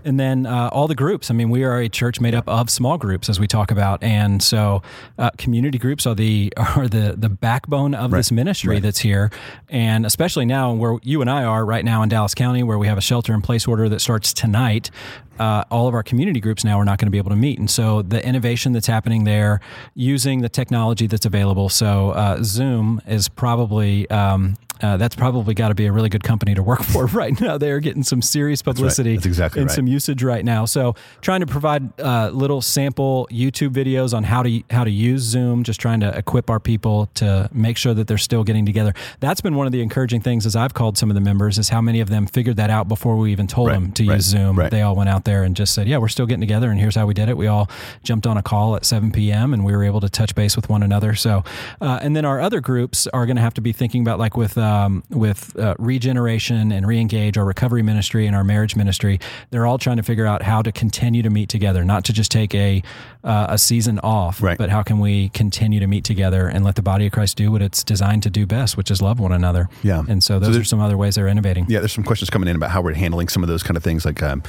[0.04, 1.30] and then uh, all the groups.
[1.30, 4.02] I mean, we are a church made up of small groups, as we talk about,
[4.02, 4.82] and so
[5.18, 8.18] uh, community groups are the are the the backbone of right.
[8.18, 8.82] this ministry right.
[8.82, 9.30] that's here,
[9.68, 12.86] and especially now where you and I are right now in Dallas County, where we
[12.86, 14.90] have a shelter in place order that starts tonight.
[15.36, 17.58] Uh, all of our community groups now are not going to be able to meet,
[17.58, 19.60] and so the innovation that's happening there,
[19.94, 21.68] using the technology that's available.
[21.68, 26.22] So uh, Zoom is probably um, uh, that's probably got to be a really good
[26.22, 27.56] company to work for right now.
[27.56, 29.14] They're getting some serious publicity that's right.
[29.16, 29.74] that's exactly and right.
[29.74, 30.66] some usage right now.
[30.66, 35.22] So trying to provide uh, little sample YouTube videos on how to how to use
[35.22, 38.92] Zoom, just trying to equip our people to make sure that they're still getting together.
[39.20, 41.70] That's been one of the encouraging things as I've called some of the members is
[41.70, 43.74] how many of them figured that out before we even told right.
[43.74, 44.16] them to right.
[44.16, 44.56] use Zoom.
[44.70, 46.94] They all went out there and just said, "Yeah, we're still getting together, and here's
[46.94, 47.70] how we did it." We all
[48.02, 49.54] jumped on a call at 7 p.m.
[49.54, 51.14] and we were able to touch base with one another.
[51.14, 51.42] So,
[51.80, 54.36] uh, and then our other groups are going to have to be thinking about like
[54.36, 59.18] with uh, um, with uh, regeneration and reengage, our recovery ministry and our marriage ministry,
[59.50, 62.30] they're all trying to figure out how to continue to meet together, not to just
[62.30, 62.82] take a
[63.22, 64.58] uh, a season off, Right.
[64.58, 67.50] but how can we continue to meet together and let the body of Christ do
[67.50, 69.70] what it's designed to do best, which is love one another.
[69.82, 70.02] Yeah.
[70.06, 71.64] And so So those are some other ways they're innovating.
[71.68, 73.82] Yeah, there's some questions coming in about how we're handling some of those kind of
[73.82, 74.42] things, like um,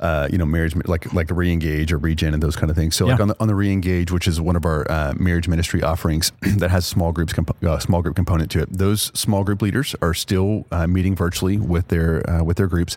[0.00, 2.96] uh, you know, marriage, like like re-engage or regen and those kind of things.
[2.96, 5.82] So, like on the on the re-engage, which is one of our uh, marriage ministry
[5.82, 8.68] offerings that has small groups, comp- uh, small group component to it.
[8.72, 12.96] Those small group leaders are still uh, meeting virtually with their uh, with their groups,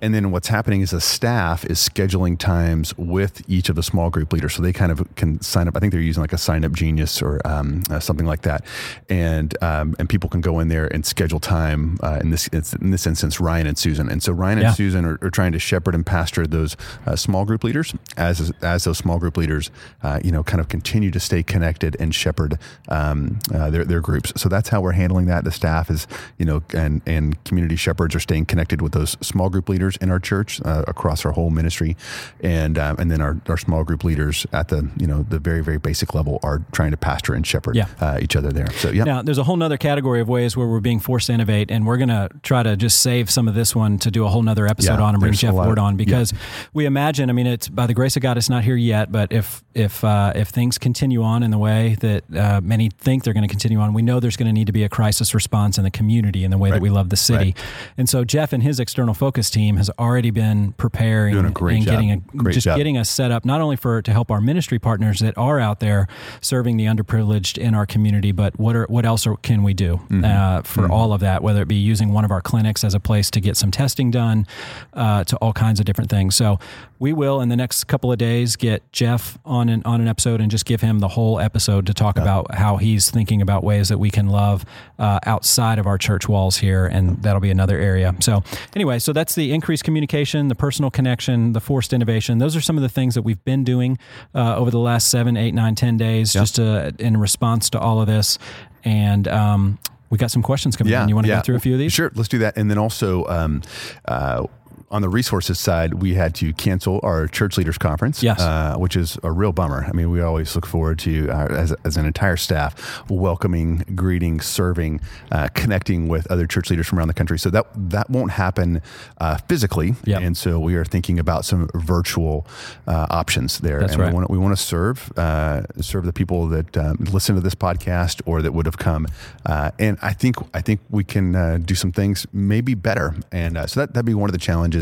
[0.00, 4.10] and then what's happening is the staff is scheduling times with each of the small
[4.10, 5.76] group leaders, so they kind of can sign up.
[5.76, 8.64] I think they're using like a sign up genius or um, uh, something like that,
[9.08, 11.98] and um, and people can go in there and schedule time.
[12.02, 14.72] Uh, in this in this instance, Ryan and Susan, and so Ryan and Yeah.
[14.72, 18.84] Susan are, are trying to shepherd and pastor those uh, small group leaders as as
[18.84, 19.70] those small group leaders,
[20.02, 24.00] uh, you know, kind of continue to stay connected and shepherd um, uh, their their
[24.00, 24.32] groups.
[24.36, 25.44] So that's how we're handling that.
[25.44, 26.06] The staff is,
[26.38, 30.10] you know, and and community shepherds are staying connected with those small group leaders in
[30.10, 31.96] our church uh, across our whole ministry,
[32.40, 35.62] and um, and then our, our small group leaders at the you know the very
[35.62, 37.86] very basic level are trying to pastor and shepherd Yeah.
[38.00, 38.70] uh, each other there.
[38.72, 41.32] So yeah, Now, there's a whole nother category of ways where we're being forced to
[41.32, 44.24] innovate, and we're going to try to just save some of this one to do
[44.24, 46.32] a whole nother episode Yeah, on and bring Jeff Ward on because
[46.72, 47.28] we imagine.
[47.30, 50.04] I mean, it's by the grace of God, it's not here yet, but if if
[50.04, 53.52] uh, if things continue on in the way that uh, many think they're going to
[53.52, 55.90] continue on, we know there's going to need to be a crisis response in the
[55.90, 57.44] community in the way that we love the city.
[57.56, 57.58] Right.
[57.98, 61.84] And so Jeff and his external focus team has already been preparing and job.
[61.84, 62.76] getting a Great just job.
[62.76, 65.80] getting us set up not only for to help our ministry partners that are out
[65.80, 66.06] there
[66.40, 69.96] serving the underprivileged in our community, but what are what else are, can we do
[69.96, 70.24] Mm-hmm.
[70.24, 71.42] uh, for all of that?
[71.42, 74.10] Whether it be using one of our clinics as a place to get some testing
[74.10, 74.46] done,
[74.94, 76.36] uh, to all kinds of different things.
[76.36, 76.58] So
[76.98, 80.40] we will in the next couple of days get Jeff on an on an episode
[80.40, 83.88] and just give him the whole episode to talk about how he's thinking about ways
[83.88, 84.64] that we can love
[84.98, 88.14] uh, outside of our church walls here, and that'll be another area.
[88.20, 88.42] So
[88.74, 92.38] anyway, so that's the increased communication, the personal connection, the forced innovation.
[92.38, 93.98] Those are some of the things that we've been doing
[94.34, 98.00] uh, over the last seven, eight, nine, ten days, just to, in response to all
[98.00, 98.38] of this.
[98.84, 99.78] And um,
[100.10, 101.08] we got some questions coming in.
[101.08, 101.92] You want to go through a few of these?
[101.92, 102.56] Sure, let's do that.
[102.56, 103.62] And then also, um,
[104.04, 104.46] uh,
[104.90, 108.40] on the resources side, we had to cancel our church leaders conference, Yes.
[108.40, 109.84] uh, which is a real bummer.
[109.84, 114.40] I mean, we always look forward to, uh, as, as an entire staff, welcoming, greeting,
[114.40, 115.00] serving,
[115.32, 117.38] uh, connecting with other church leaders from around the country.
[117.38, 118.80] So that that won't happen
[119.18, 120.22] uh, physically, Yep.
[120.22, 122.46] and so we are thinking about some virtual
[122.86, 123.80] uh, options there.
[123.80, 124.08] That's and right.
[124.12, 127.54] we want we want to serve uh, serve the people that um, listen to this
[127.56, 129.06] podcast or that would have come.
[129.44, 133.14] Uh, and I think I think we can uh, do some things maybe better.
[133.32, 134.75] And uh, so that that'd be one of the challenges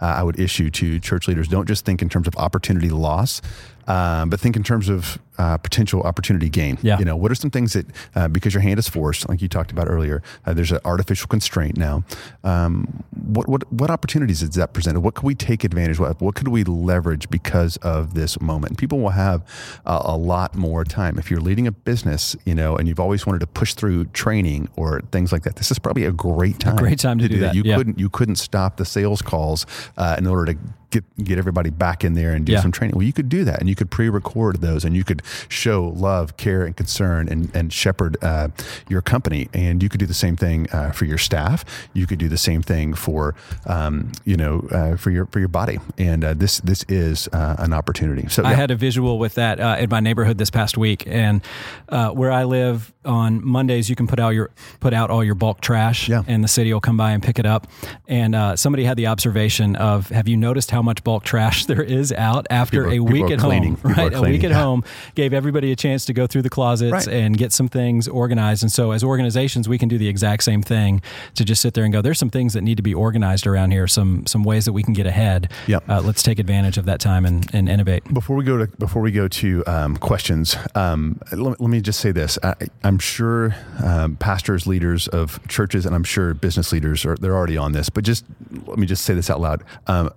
[0.00, 1.48] uh, I would issue to church leaders.
[1.48, 3.42] Don't just think in terms of opportunity loss.
[3.90, 6.78] Um, but think in terms of uh, potential opportunity gain.
[6.82, 6.98] Yeah.
[6.98, 9.48] You know, what are some things that, uh, because your hand is forced, like you
[9.48, 12.04] talked about earlier, uh, there's an artificial constraint now.
[12.44, 15.00] Um, what, what, what opportunities is that presented?
[15.00, 16.20] What could we take advantage of?
[16.20, 18.76] What could we leverage because of this moment?
[18.76, 19.42] People will have
[19.86, 21.18] uh, a lot more time.
[21.18, 24.68] If you're leading a business, you know, and you've always wanted to push through training
[24.76, 26.76] or things like that, this is probably a great time.
[26.76, 27.76] great time to do that, You yeah.
[27.76, 29.64] couldn't, you couldn't stop the sales calls
[29.96, 30.58] uh, in order to
[30.90, 32.60] get get everybody back in there and do Yeah.
[32.60, 32.96] some training.
[32.96, 36.36] Well, you could do that, and you could pre-record those, and you could show love,
[36.36, 38.48] care, and concern, and and shepherd uh,
[38.88, 39.48] your company.
[39.54, 41.64] And you could do the same thing uh, for your staff.
[41.92, 43.34] You could do the same thing for
[43.66, 45.78] um, you know uh, for your for your body.
[45.98, 48.28] And uh, this this is uh, an opportunity.
[48.28, 51.40] So I had a visual with that uh, in my neighborhood this past week, and
[51.88, 54.50] uh, where I live on Mondays, you can put out your
[54.80, 56.22] put out all your bulk trash, Yeah.
[56.26, 57.66] and the city will come by and pick it up.
[58.08, 61.82] And uh, somebody had the observation of, have you noticed how much bulk trash there
[61.82, 63.76] is out after People a week at cleaning.
[63.76, 63.94] home?
[63.94, 64.62] People Right, a week at yeah.
[64.62, 67.08] home gave everybody a chance to go through the closets Right.
[67.08, 68.62] and get some things organized.
[68.62, 71.02] And so, as organizations, we can do the exact same thing
[71.34, 73.70] to just sit there and go, there's some things that need to be organized around
[73.72, 75.50] here, some some ways that we can get ahead.
[75.66, 75.88] Yep.
[75.88, 78.04] Uh, let's take advantage of that time and, and innovate.
[78.12, 82.00] Before we go to before we go to um, questions, um, let, let me just
[82.00, 87.04] say this: I, I'm sure um, pastors, leaders of churches, and I'm sure business leaders
[87.04, 87.88] are they're already on this.
[87.90, 88.24] But just
[88.66, 90.10] let me just say this out loud: um,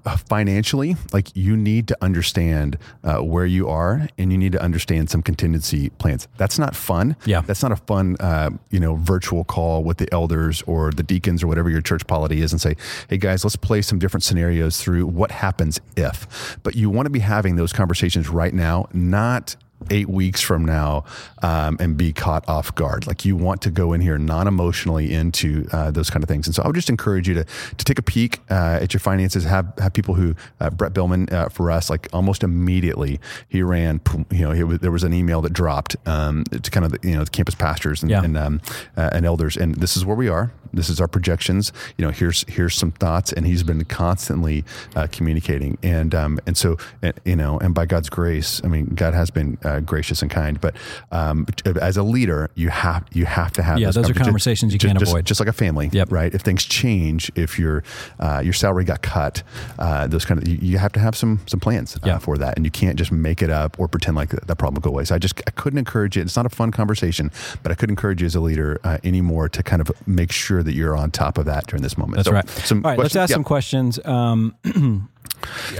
[0.54, 5.10] financially, like you need to understand uh, where you are, and you need to understand
[5.10, 6.28] some contingency plans.
[6.38, 7.16] That's not fun.
[7.26, 7.42] Yeah.
[7.42, 11.42] that's not a fun uh, you know virtual call with the elders or the deacons
[11.42, 12.76] or whatever your church polity is, and say,
[13.10, 16.60] hey guys, let's play some different scenarios through what happens if.
[16.62, 19.56] But you want to be having those conversations right now, not
[19.90, 21.06] eight weeks from now
[21.42, 23.08] um, and be caught off guard.
[23.08, 26.48] Like you want to go in here non emotionally into uh, those kind of things.
[26.48, 27.46] And so I would just encourage you to
[27.78, 29.44] to take a peek uh, at your finances.
[29.44, 34.02] Have have people who uh, Brett Billman uh, for us like almost immediately he ran.
[34.32, 37.16] You know, was, there was an email that dropped um, to kind of the, you
[37.16, 38.24] know the campus pastors and yeah.
[38.24, 38.62] and, um,
[38.98, 40.52] uh, and elders, and this is where we are.
[40.74, 41.72] This is our projections.
[41.98, 44.64] You know, here's here's some thoughts, and he's been constantly
[44.96, 46.78] uh, communicating, and um, and so
[47.26, 50.60] you know, and by God's grace, I mean, God has been uh, gracious and kind,
[50.62, 50.76] but
[51.12, 51.46] um,
[51.82, 55.00] as a leader, you have you have to have yeah, those are conversations you can't
[55.00, 56.12] just, avoid, just like a family, yep.
[56.12, 56.34] right?
[56.34, 57.84] If things change, if your
[58.20, 59.44] uh, your salary got cut,
[59.80, 62.56] uh, those kind of you, you, have to have some some plans uh, for that,
[62.56, 64.90] and you can't just make it up or pretend like that, that problem will go
[64.90, 65.06] away.
[65.06, 66.22] So I just I couldn't encourage it.
[66.22, 67.32] It's not a fun conversation,
[67.64, 70.64] but I could encourage you as a leader uh, anymore to kind of make sure
[70.64, 72.18] that you're on top of that during this moment.
[72.18, 72.72] That's so, right.
[72.72, 72.98] All right, questions?
[72.98, 74.00] let's ask some questions.
[74.06, 74.56] Um,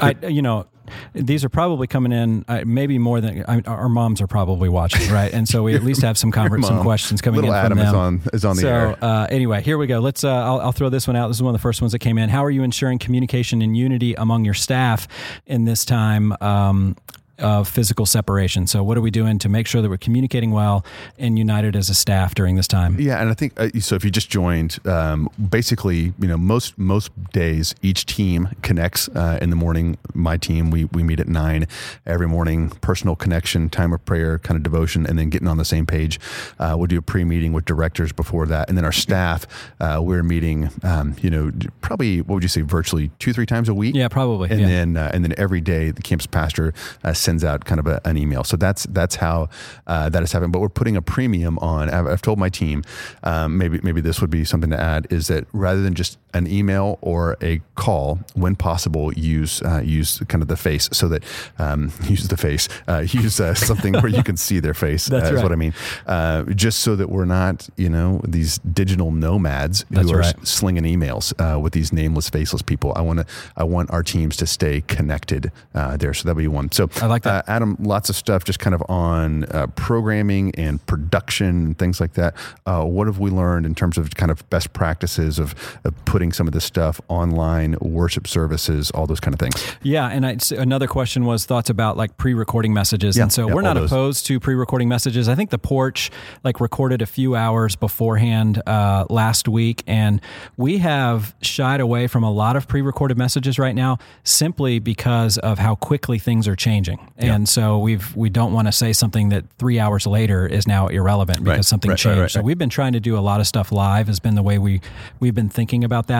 [0.02, 0.68] I, you know,
[1.14, 4.70] these are probably coming in uh, maybe more than I mean, our moms are probably
[4.70, 5.34] watching, right?
[5.34, 7.86] And so we at least have some conver- some questions coming Little in Adam from
[7.86, 7.94] them.
[7.94, 9.04] is on is on the so, air.
[9.04, 10.00] Uh, anyway, here we go.
[10.00, 10.24] Let's.
[10.24, 11.28] Uh, I'll, I'll, throw this one out.
[11.28, 12.30] This is one of the first ones that came in.
[12.30, 15.08] How are you ensuring communication and unity among your staff
[15.46, 16.36] in this time?
[16.42, 16.96] Um,
[17.40, 18.68] of physical separation.
[18.68, 20.86] So, what are we doing to make sure that we're communicating well
[21.18, 23.00] and united as a staff during this time?
[23.00, 23.96] Yeah, and I think uh, so.
[23.96, 29.40] If you just joined, um, basically, you know, most most days each team connects uh,
[29.42, 29.98] in the morning.
[30.14, 31.68] My team, we we meet at nine
[32.06, 32.70] every morning.
[32.82, 36.20] Personal connection, time of prayer, kind of devotion, and then getting on the same page.
[36.60, 39.46] Uh, we'll do a pre meeting with directors before that, and then our staff,
[39.80, 40.70] uh, we're meeting.
[40.84, 43.96] Um, you know, probably what would you say, virtually two three times a week?
[43.96, 44.50] Yeah, probably.
[44.52, 44.68] And yeah.
[44.68, 48.00] then uh, and then every day the campus pastor uh, sends out kind of a,
[48.06, 48.44] an email.
[48.44, 49.50] So that's that's how
[49.88, 50.52] uh, that is happening.
[50.52, 51.90] But we're putting a premium on.
[51.90, 52.84] I've, I've told my team
[53.24, 56.48] um, maybe maybe this would be something to add is that rather than just an
[56.48, 61.24] email or a call, when possible, use uh, use kind of the face so that
[61.60, 65.06] um, use the face uh, use uh, something where you can see their face.
[65.14, 65.44] That's uh, right.
[65.44, 65.74] what I mean.
[66.06, 70.48] Uh, just so that we're not you know these digital nomads That's who are right.
[70.48, 72.94] slinging emails with these nameless, faceless people.
[72.96, 76.14] I want to I want our teams to stay connected there.
[76.14, 76.72] So that would be one.
[76.72, 77.48] So I like that.
[77.48, 82.14] Adam, lots of stuff just kind of on uh, programming and production and things like
[82.14, 82.36] that.
[82.66, 86.23] Uh, what have we learned in terms of kind of best practices of, of putting
[86.32, 89.76] some of this stuff online, worship services, all those kind of things?
[89.82, 93.54] Yeah, and I, another question was thoughts about like pre-recording messages, yeah, and so yeah,
[93.54, 93.92] we're not those.
[93.92, 95.28] opposed to pre-recording messages.
[95.28, 96.12] I think the porch
[96.44, 100.22] like recorded a few hours beforehand uh, last week, and
[100.58, 105.60] we have shied away from a lot of pre-recorded messages right now simply because of
[105.60, 107.34] how quickly things are changing, yeah.
[107.34, 110.88] and so we've we don't want to say something that three hours later is now
[110.88, 112.20] irrelevant because right, something right, changed.
[112.20, 114.08] Right, so we've been trying to do a lot of stuff live.
[114.08, 114.82] Has been the way we
[115.20, 116.13] we've been thinking about that.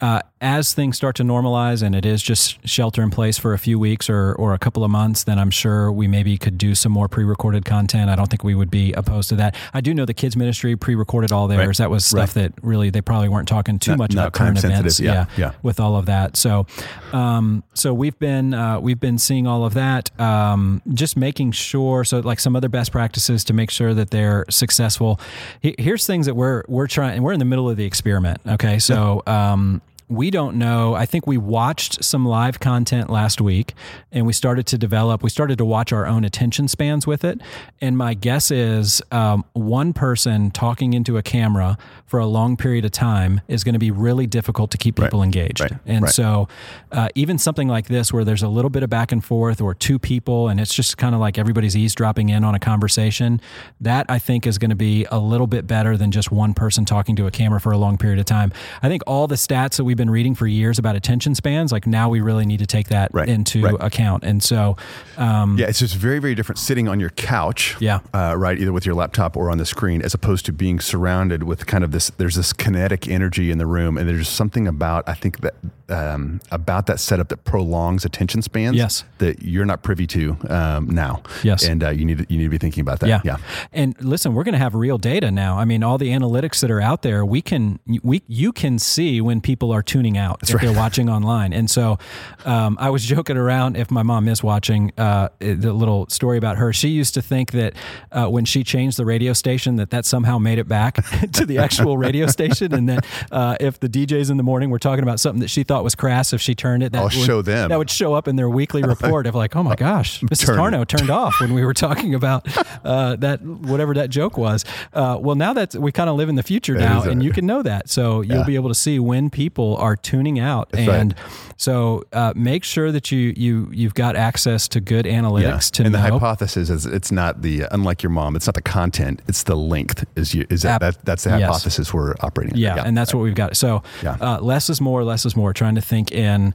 [0.00, 3.58] Uh, as things start to normalize and it is just shelter in place for a
[3.58, 6.74] few weeks or, or a couple of months, then I'm sure we maybe could do
[6.74, 8.08] some more pre recorded content.
[8.08, 9.54] I don't think we would be opposed to that.
[9.74, 11.66] I do know the kids' ministry pre recorded all theirs.
[11.66, 11.76] Right.
[11.84, 12.54] That was stuff right.
[12.54, 14.98] that really they probably weren't talking too not, much not about current events.
[14.98, 16.38] Yeah, yeah, yeah, With all of that.
[16.38, 16.66] So,
[17.12, 22.04] um, so we've been, uh, we've been seeing all of that, um, just making sure.
[22.04, 25.20] So like some other best practices to make sure that they're successful.
[25.60, 28.40] Here's things that we're, we're trying, and we're in the middle of the experiment.
[28.46, 28.78] Okay.
[28.78, 30.94] So, um, we don't know.
[30.94, 33.74] I think we watched some live content last week
[34.10, 37.40] and we started to develop, we started to watch our own attention spans with it.
[37.80, 42.84] And my guess is um, one person talking into a camera for a long period
[42.84, 45.26] of time is going to be really difficult to keep people right.
[45.26, 45.60] engaged.
[45.60, 45.72] Right.
[45.86, 46.12] And right.
[46.12, 46.48] so,
[46.90, 49.74] uh, even something like this, where there's a little bit of back and forth or
[49.74, 53.40] two people and it's just kind of like everybody's eavesdropping in on a conversation,
[53.80, 56.84] that I think is going to be a little bit better than just one person
[56.84, 58.52] talking to a camera for a long period of time.
[58.82, 61.86] I think all the stats that we've been reading for years about attention spans, like
[61.86, 63.28] now we really need to take that right.
[63.28, 63.74] into right.
[63.80, 64.24] account.
[64.24, 64.76] And so,
[65.18, 68.72] um, yeah, it's just very, very different sitting on your couch, yeah, uh, right, either
[68.72, 71.92] with your laptop or on the screen, as opposed to being surrounded with kind of
[71.92, 72.08] this.
[72.16, 75.54] There's this kinetic energy in the room, and there's something about I think that
[75.90, 78.76] um, about that setup that prolongs attention spans.
[78.76, 81.22] Yes, that you're not privy to um, now.
[81.42, 83.08] Yes, and uh, you need to, you need to be thinking about that.
[83.08, 83.36] Yeah, yeah.
[83.72, 85.58] And listen, we're going to have real data now.
[85.58, 89.20] I mean, all the analytics that are out there, we can we you can see
[89.20, 90.66] when people are tuning out That's if right.
[90.66, 91.52] they're watching online.
[91.52, 91.98] And so,
[92.44, 96.56] um, I was joking around if my mom is watching uh, the little story about
[96.58, 96.72] her.
[96.72, 97.74] She used to think that
[98.12, 100.94] uh, when she changed the radio station, that that somehow made it back
[101.32, 104.78] to the actual radio station, and that uh, if the DJs in the morning were
[104.78, 106.92] talking about something that she thought thought was crass if she turned it.
[106.92, 107.70] That I'll would, show them.
[107.70, 110.46] That would show up in their weekly report of like, oh my gosh, Mrs.
[110.46, 110.58] Turn.
[110.58, 112.46] Tarnow turned off when we were talking about
[112.84, 114.64] uh, that whatever that joke was.
[114.92, 117.22] Uh, well, now that we kind of live in the future now, is a- and
[117.22, 118.44] you can know that, so you'll Yeah.
[118.44, 120.88] be able to see when people are tuning out, right.
[120.88, 121.14] and
[121.56, 125.86] so uh, make sure that you you you've got access to good analytics to know.
[125.86, 128.36] and the hypothesis is it's not the unlike your mom.
[128.36, 129.22] It's not the content.
[129.28, 130.04] It's the length.
[130.16, 131.42] Is you is that, that that's the yes.
[131.42, 132.52] hypothesis we're operating.
[132.54, 132.60] under.
[132.60, 133.56] Yeah, and that's what we've got.
[133.56, 134.16] So Yeah.
[134.20, 135.52] uh, less is more, less is more.
[135.52, 136.54] Trying to think in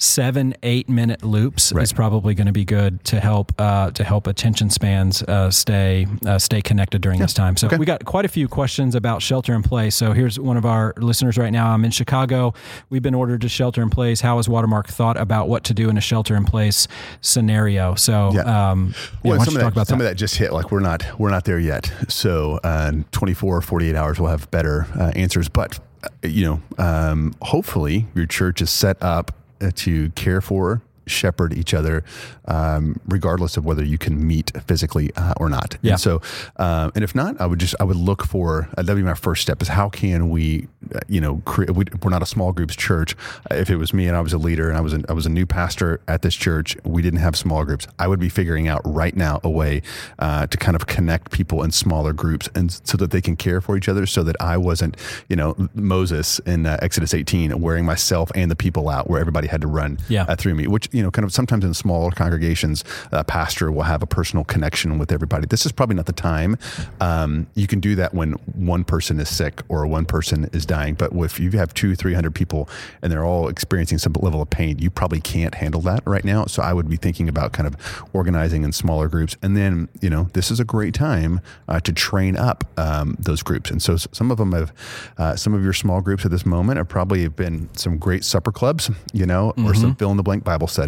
[0.00, 1.82] seven, eight minute loops Right.
[1.82, 6.06] is probably going to be good to help uh, to help attention spans uh, stay
[6.24, 7.56] uh, stay connected during this time.
[7.56, 7.78] So Okay.
[7.78, 9.96] we got quite a few questions about shelter in place.
[9.96, 11.70] So here's one of our listeners right now.
[11.72, 12.54] I'm in Chicago.
[12.90, 14.20] We've been ordered to shelter in place.
[14.20, 16.86] How has Watermark thought about what to do in a shelter in place
[17.20, 17.96] scenario?
[17.96, 18.70] So Yeah.
[18.70, 18.94] um,
[19.24, 20.04] yeah, why some, of that, about some that?
[20.04, 20.52] of that just hit.
[20.52, 21.90] Like we're not we're not there yet.
[22.08, 25.48] So uh, 24 or 48 hours, we'll have better uh, answers.
[25.48, 25.80] But
[26.22, 29.32] you know, um, hopefully your church is set up
[29.74, 30.82] to care for.
[31.08, 32.04] Shepherd each other,
[32.46, 35.76] um, regardless of whether you can meet physically uh, or not.
[35.82, 35.92] Yeah.
[35.92, 36.22] And so,
[36.56, 39.14] uh, and if not, I would just I would look for uh, that'd be my
[39.14, 39.60] first step.
[39.62, 41.70] Is how can we, uh, you know, create?
[41.74, 43.16] We, we're not a small groups church.
[43.50, 45.12] Uh, If it was me and I was a leader and I was a, I
[45.12, 47.86] was a new pastor at this church, we didn't have small groups.
[47.98, 49.82] I would be figuring out right now a way
[50.18, 53.60] uh, to kind of connect people in smaller groups and so that they can care
[53.60, 54.06] for each other.
[54.06, 54.96] So that I wasn't,
[55.28, 59.48] you know, Moses in uh, Exodus 18 wearing myself and the people out where everybody
[59.48, 60.34] had to run Yeah.
[60.34, 60.66] through me.
[60.66, 62.82] Which you know, kind of sometimes in smaller congregations,
[63.12, 65.46] a pastor will have a personal connection with everybody.
[65.46, 66.58] This is probably not the time.
[67.00, 68.32] Um, you can do that when
[68.72, 70.94] one person is sick or one person is dying.
[70.94, 72.68] But if you have two, three hundred people
[73.00, 76.46] and they're all experiencing some level of pain, you probably can't handle that right now.
[76.46, 77.76] So I would be thinking about kind of
[78.12, 79.36] organizing in smaller groups.
[79.40, 83.44] And then you know, this is a great time uh, to train up um, those
[83.44, 83.70] groups.
[83.70, 84.72] And so some of them have,
[85.16, 88.50] uh, some of your small groups at this moment have probably been some great supper
[88.50, 90.87] clubs, you know, or some fill in the blank Bible studies.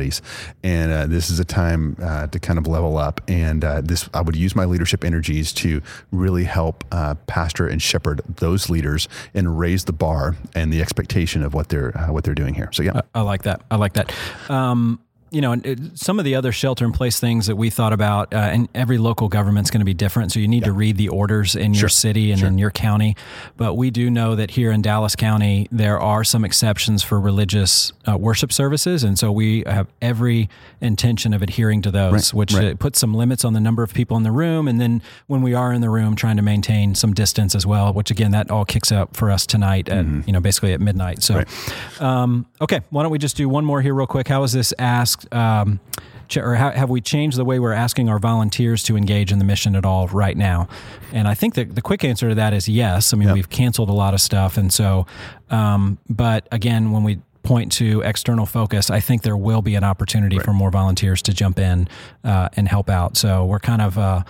[0.62, 3.20] And uh, this is a time uh, to kind of level up.
[3.28, 7.80] And uh, this, I would use my leadership energies to really help uh, pastor and
[7.82, 12.24] shepherd those leaders and raise the bar and the expectation of what they're uh, what
[12.24, 12.70] they're doing here.
[12.72, 13.62] So yeah, I like that.
[13.70, 14.12] I like that.
[14.48, 15.00] Um,
[15.30, 15.60] you know,
[15.94, 18.98] some of the other shelter in place things that we thought about, uh, and every
[18.98, 20.32] local government's going to be different.
[20.32, 23.16] So you need to read the orders in your city and in your county.
[23.56, 27.92] But we do know that here in Dallas County, there are some exceptions for religious
[28.08, 29.04] uh, worship services.
[29.04, 30.48] And so we have every
[30.80, 32.72] intention of adhering to those, which right.
[32.72, 34.66] uh, puts some limits on the number of people in the room.
[34.66, 37.92] And then when we are in the room, trying to maintain some distance as well,
[37.92, 41.22] which again, that all kicks up for us tonight at, you know, basically at midnight.
[41.22, 41.44] So,
[42.00, 44.26] um, okay, why don't we just do one more here real quick?
[44.26, 45.19] How is this asked?
[45.32, 45.80] Um,
[46.28, 49.44] ch- or have we changed the way we're asking our volunteers to engage in the
[49.44, 50.68] mission at all right now?
[51.12, 53.12] And I think that the quick answer to that is yes.
[53.12, 55.06] I mean, we've canceled a lot of stuff, and so,
[55.50, 59.82] um, but again, when we point to external focus, I think there will be an
[59.84, 61.88] opportunity for more volunteers to jump in
[62.22, 63.16] uh, and help out.
[63.16, 63.98] So we're kind of.
[63.98, 64.22] Uh,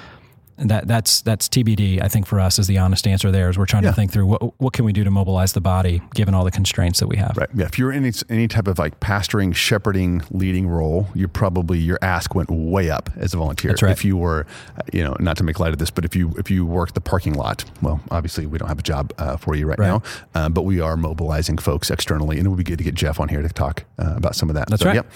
[0.60, 2.02] that that's that's TBD.
[2.02, 3.30] I think for us is the honest answer.
[3.30, 3.90] There is we're trying Yeah.
[3.90, 6.50] to think through what what can we do to mobilize the body given all the
[6.50, 7.36] constraints that we have.
[7.36, 7.48] Right.
[7.54, 7.64] Yeah.
[7.66, 11.98] If you're in any, any type of like pastoring, shepherding, leading role, you're probably your
[12.02, 13.70] ask went way up as a volunteer.
[13.70, 13.92] That's right.
[13.92, 14.46] If you were,
[14.76, 16.92] uh, you know, not to make light of this, but if you if you work
[16.94, 19.86] the parking lot, well, obviously we don't have a job uh, for you right, Right.
[19.88, 20.02] now,
[20.34, 23.18] um, but we are mobilizing folks externally, and it would be good to get Jeff
[23.20, 24.68] on here to talk uh, about some of that.
[24.68, 24.96] That's So, right.
[24.96, 25.06] Yep.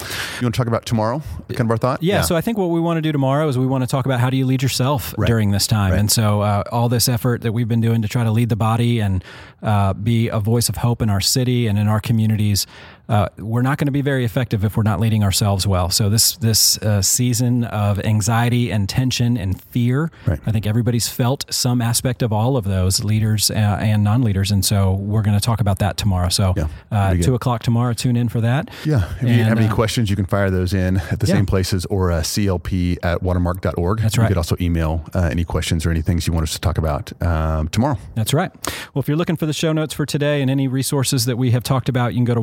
[0.40, 1.22] You want to talk about tomorrow?
[1.48, 2.02] Kind of our thought.
[2.02, 4.06] Yeah, So I think what we want to do tomorrow is we want to talk
[4.06, 5.90] about how do you lead yourself during this time.
[5.90, 5.98] Right.
[5.98, 8.56] And so uh, all this effort that we've been doing to try to lead the
[8.56, 9.24] body and
[9.64, 12.68] uh, be a voice of hope in our city and in our communities,
[13.08, 15.90] uh, we're not going to be very effective if we're not leading ourselves well.
[15.90, 20.40] So this this uh, season of anxiety and tension and fear, Right.
[20.46, 24.50] I think everybody's felt some aspect of all of those, leaders uh, and non-leaders.
[24.50, 26.28] And so we're going to talk about that tomorrow.
[26.28, 27.24] So Yeah, uh, that'd be good.
[27.26, 27.92] two o'clock tomorrow.
[27.92, 28.70] Tune in for that.
[28.84, 29.10] Yeah.
[29.20, 31.34] If you have any uh, questions, you can fire those in at the Yeah.
[31.34, 34.00] same places or uh, clp at watermark.org.
[34.00, 34.24] That's right.
[34.24, 36.78] You could also email uh, any questions or any things you want us to talk
[36.78, 37.98] about um, tomorrow.
[38.14, 38.50] That's right.
[38.94, 41.50] Well, if you're looking for the show notes for today and any resources that we
[41.50, 42.40] have talked about, you can go to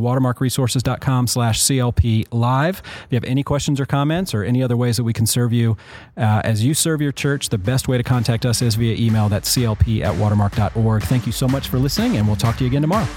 [0.52, 2.82] watermarkresources.com slash CLP live.
[2.86, 5.54] If you have any questions or comments or any other ways that we can serve
[5.54, 5.78] you
[6.18, 9.30] uh, as you serve your church, the best way to contact us is via email.
[9.30, 11.04] That's clp at watermark.org.
[11.04, 13.08] Thank you so much for listening, and we'll talk to you again tomorrow.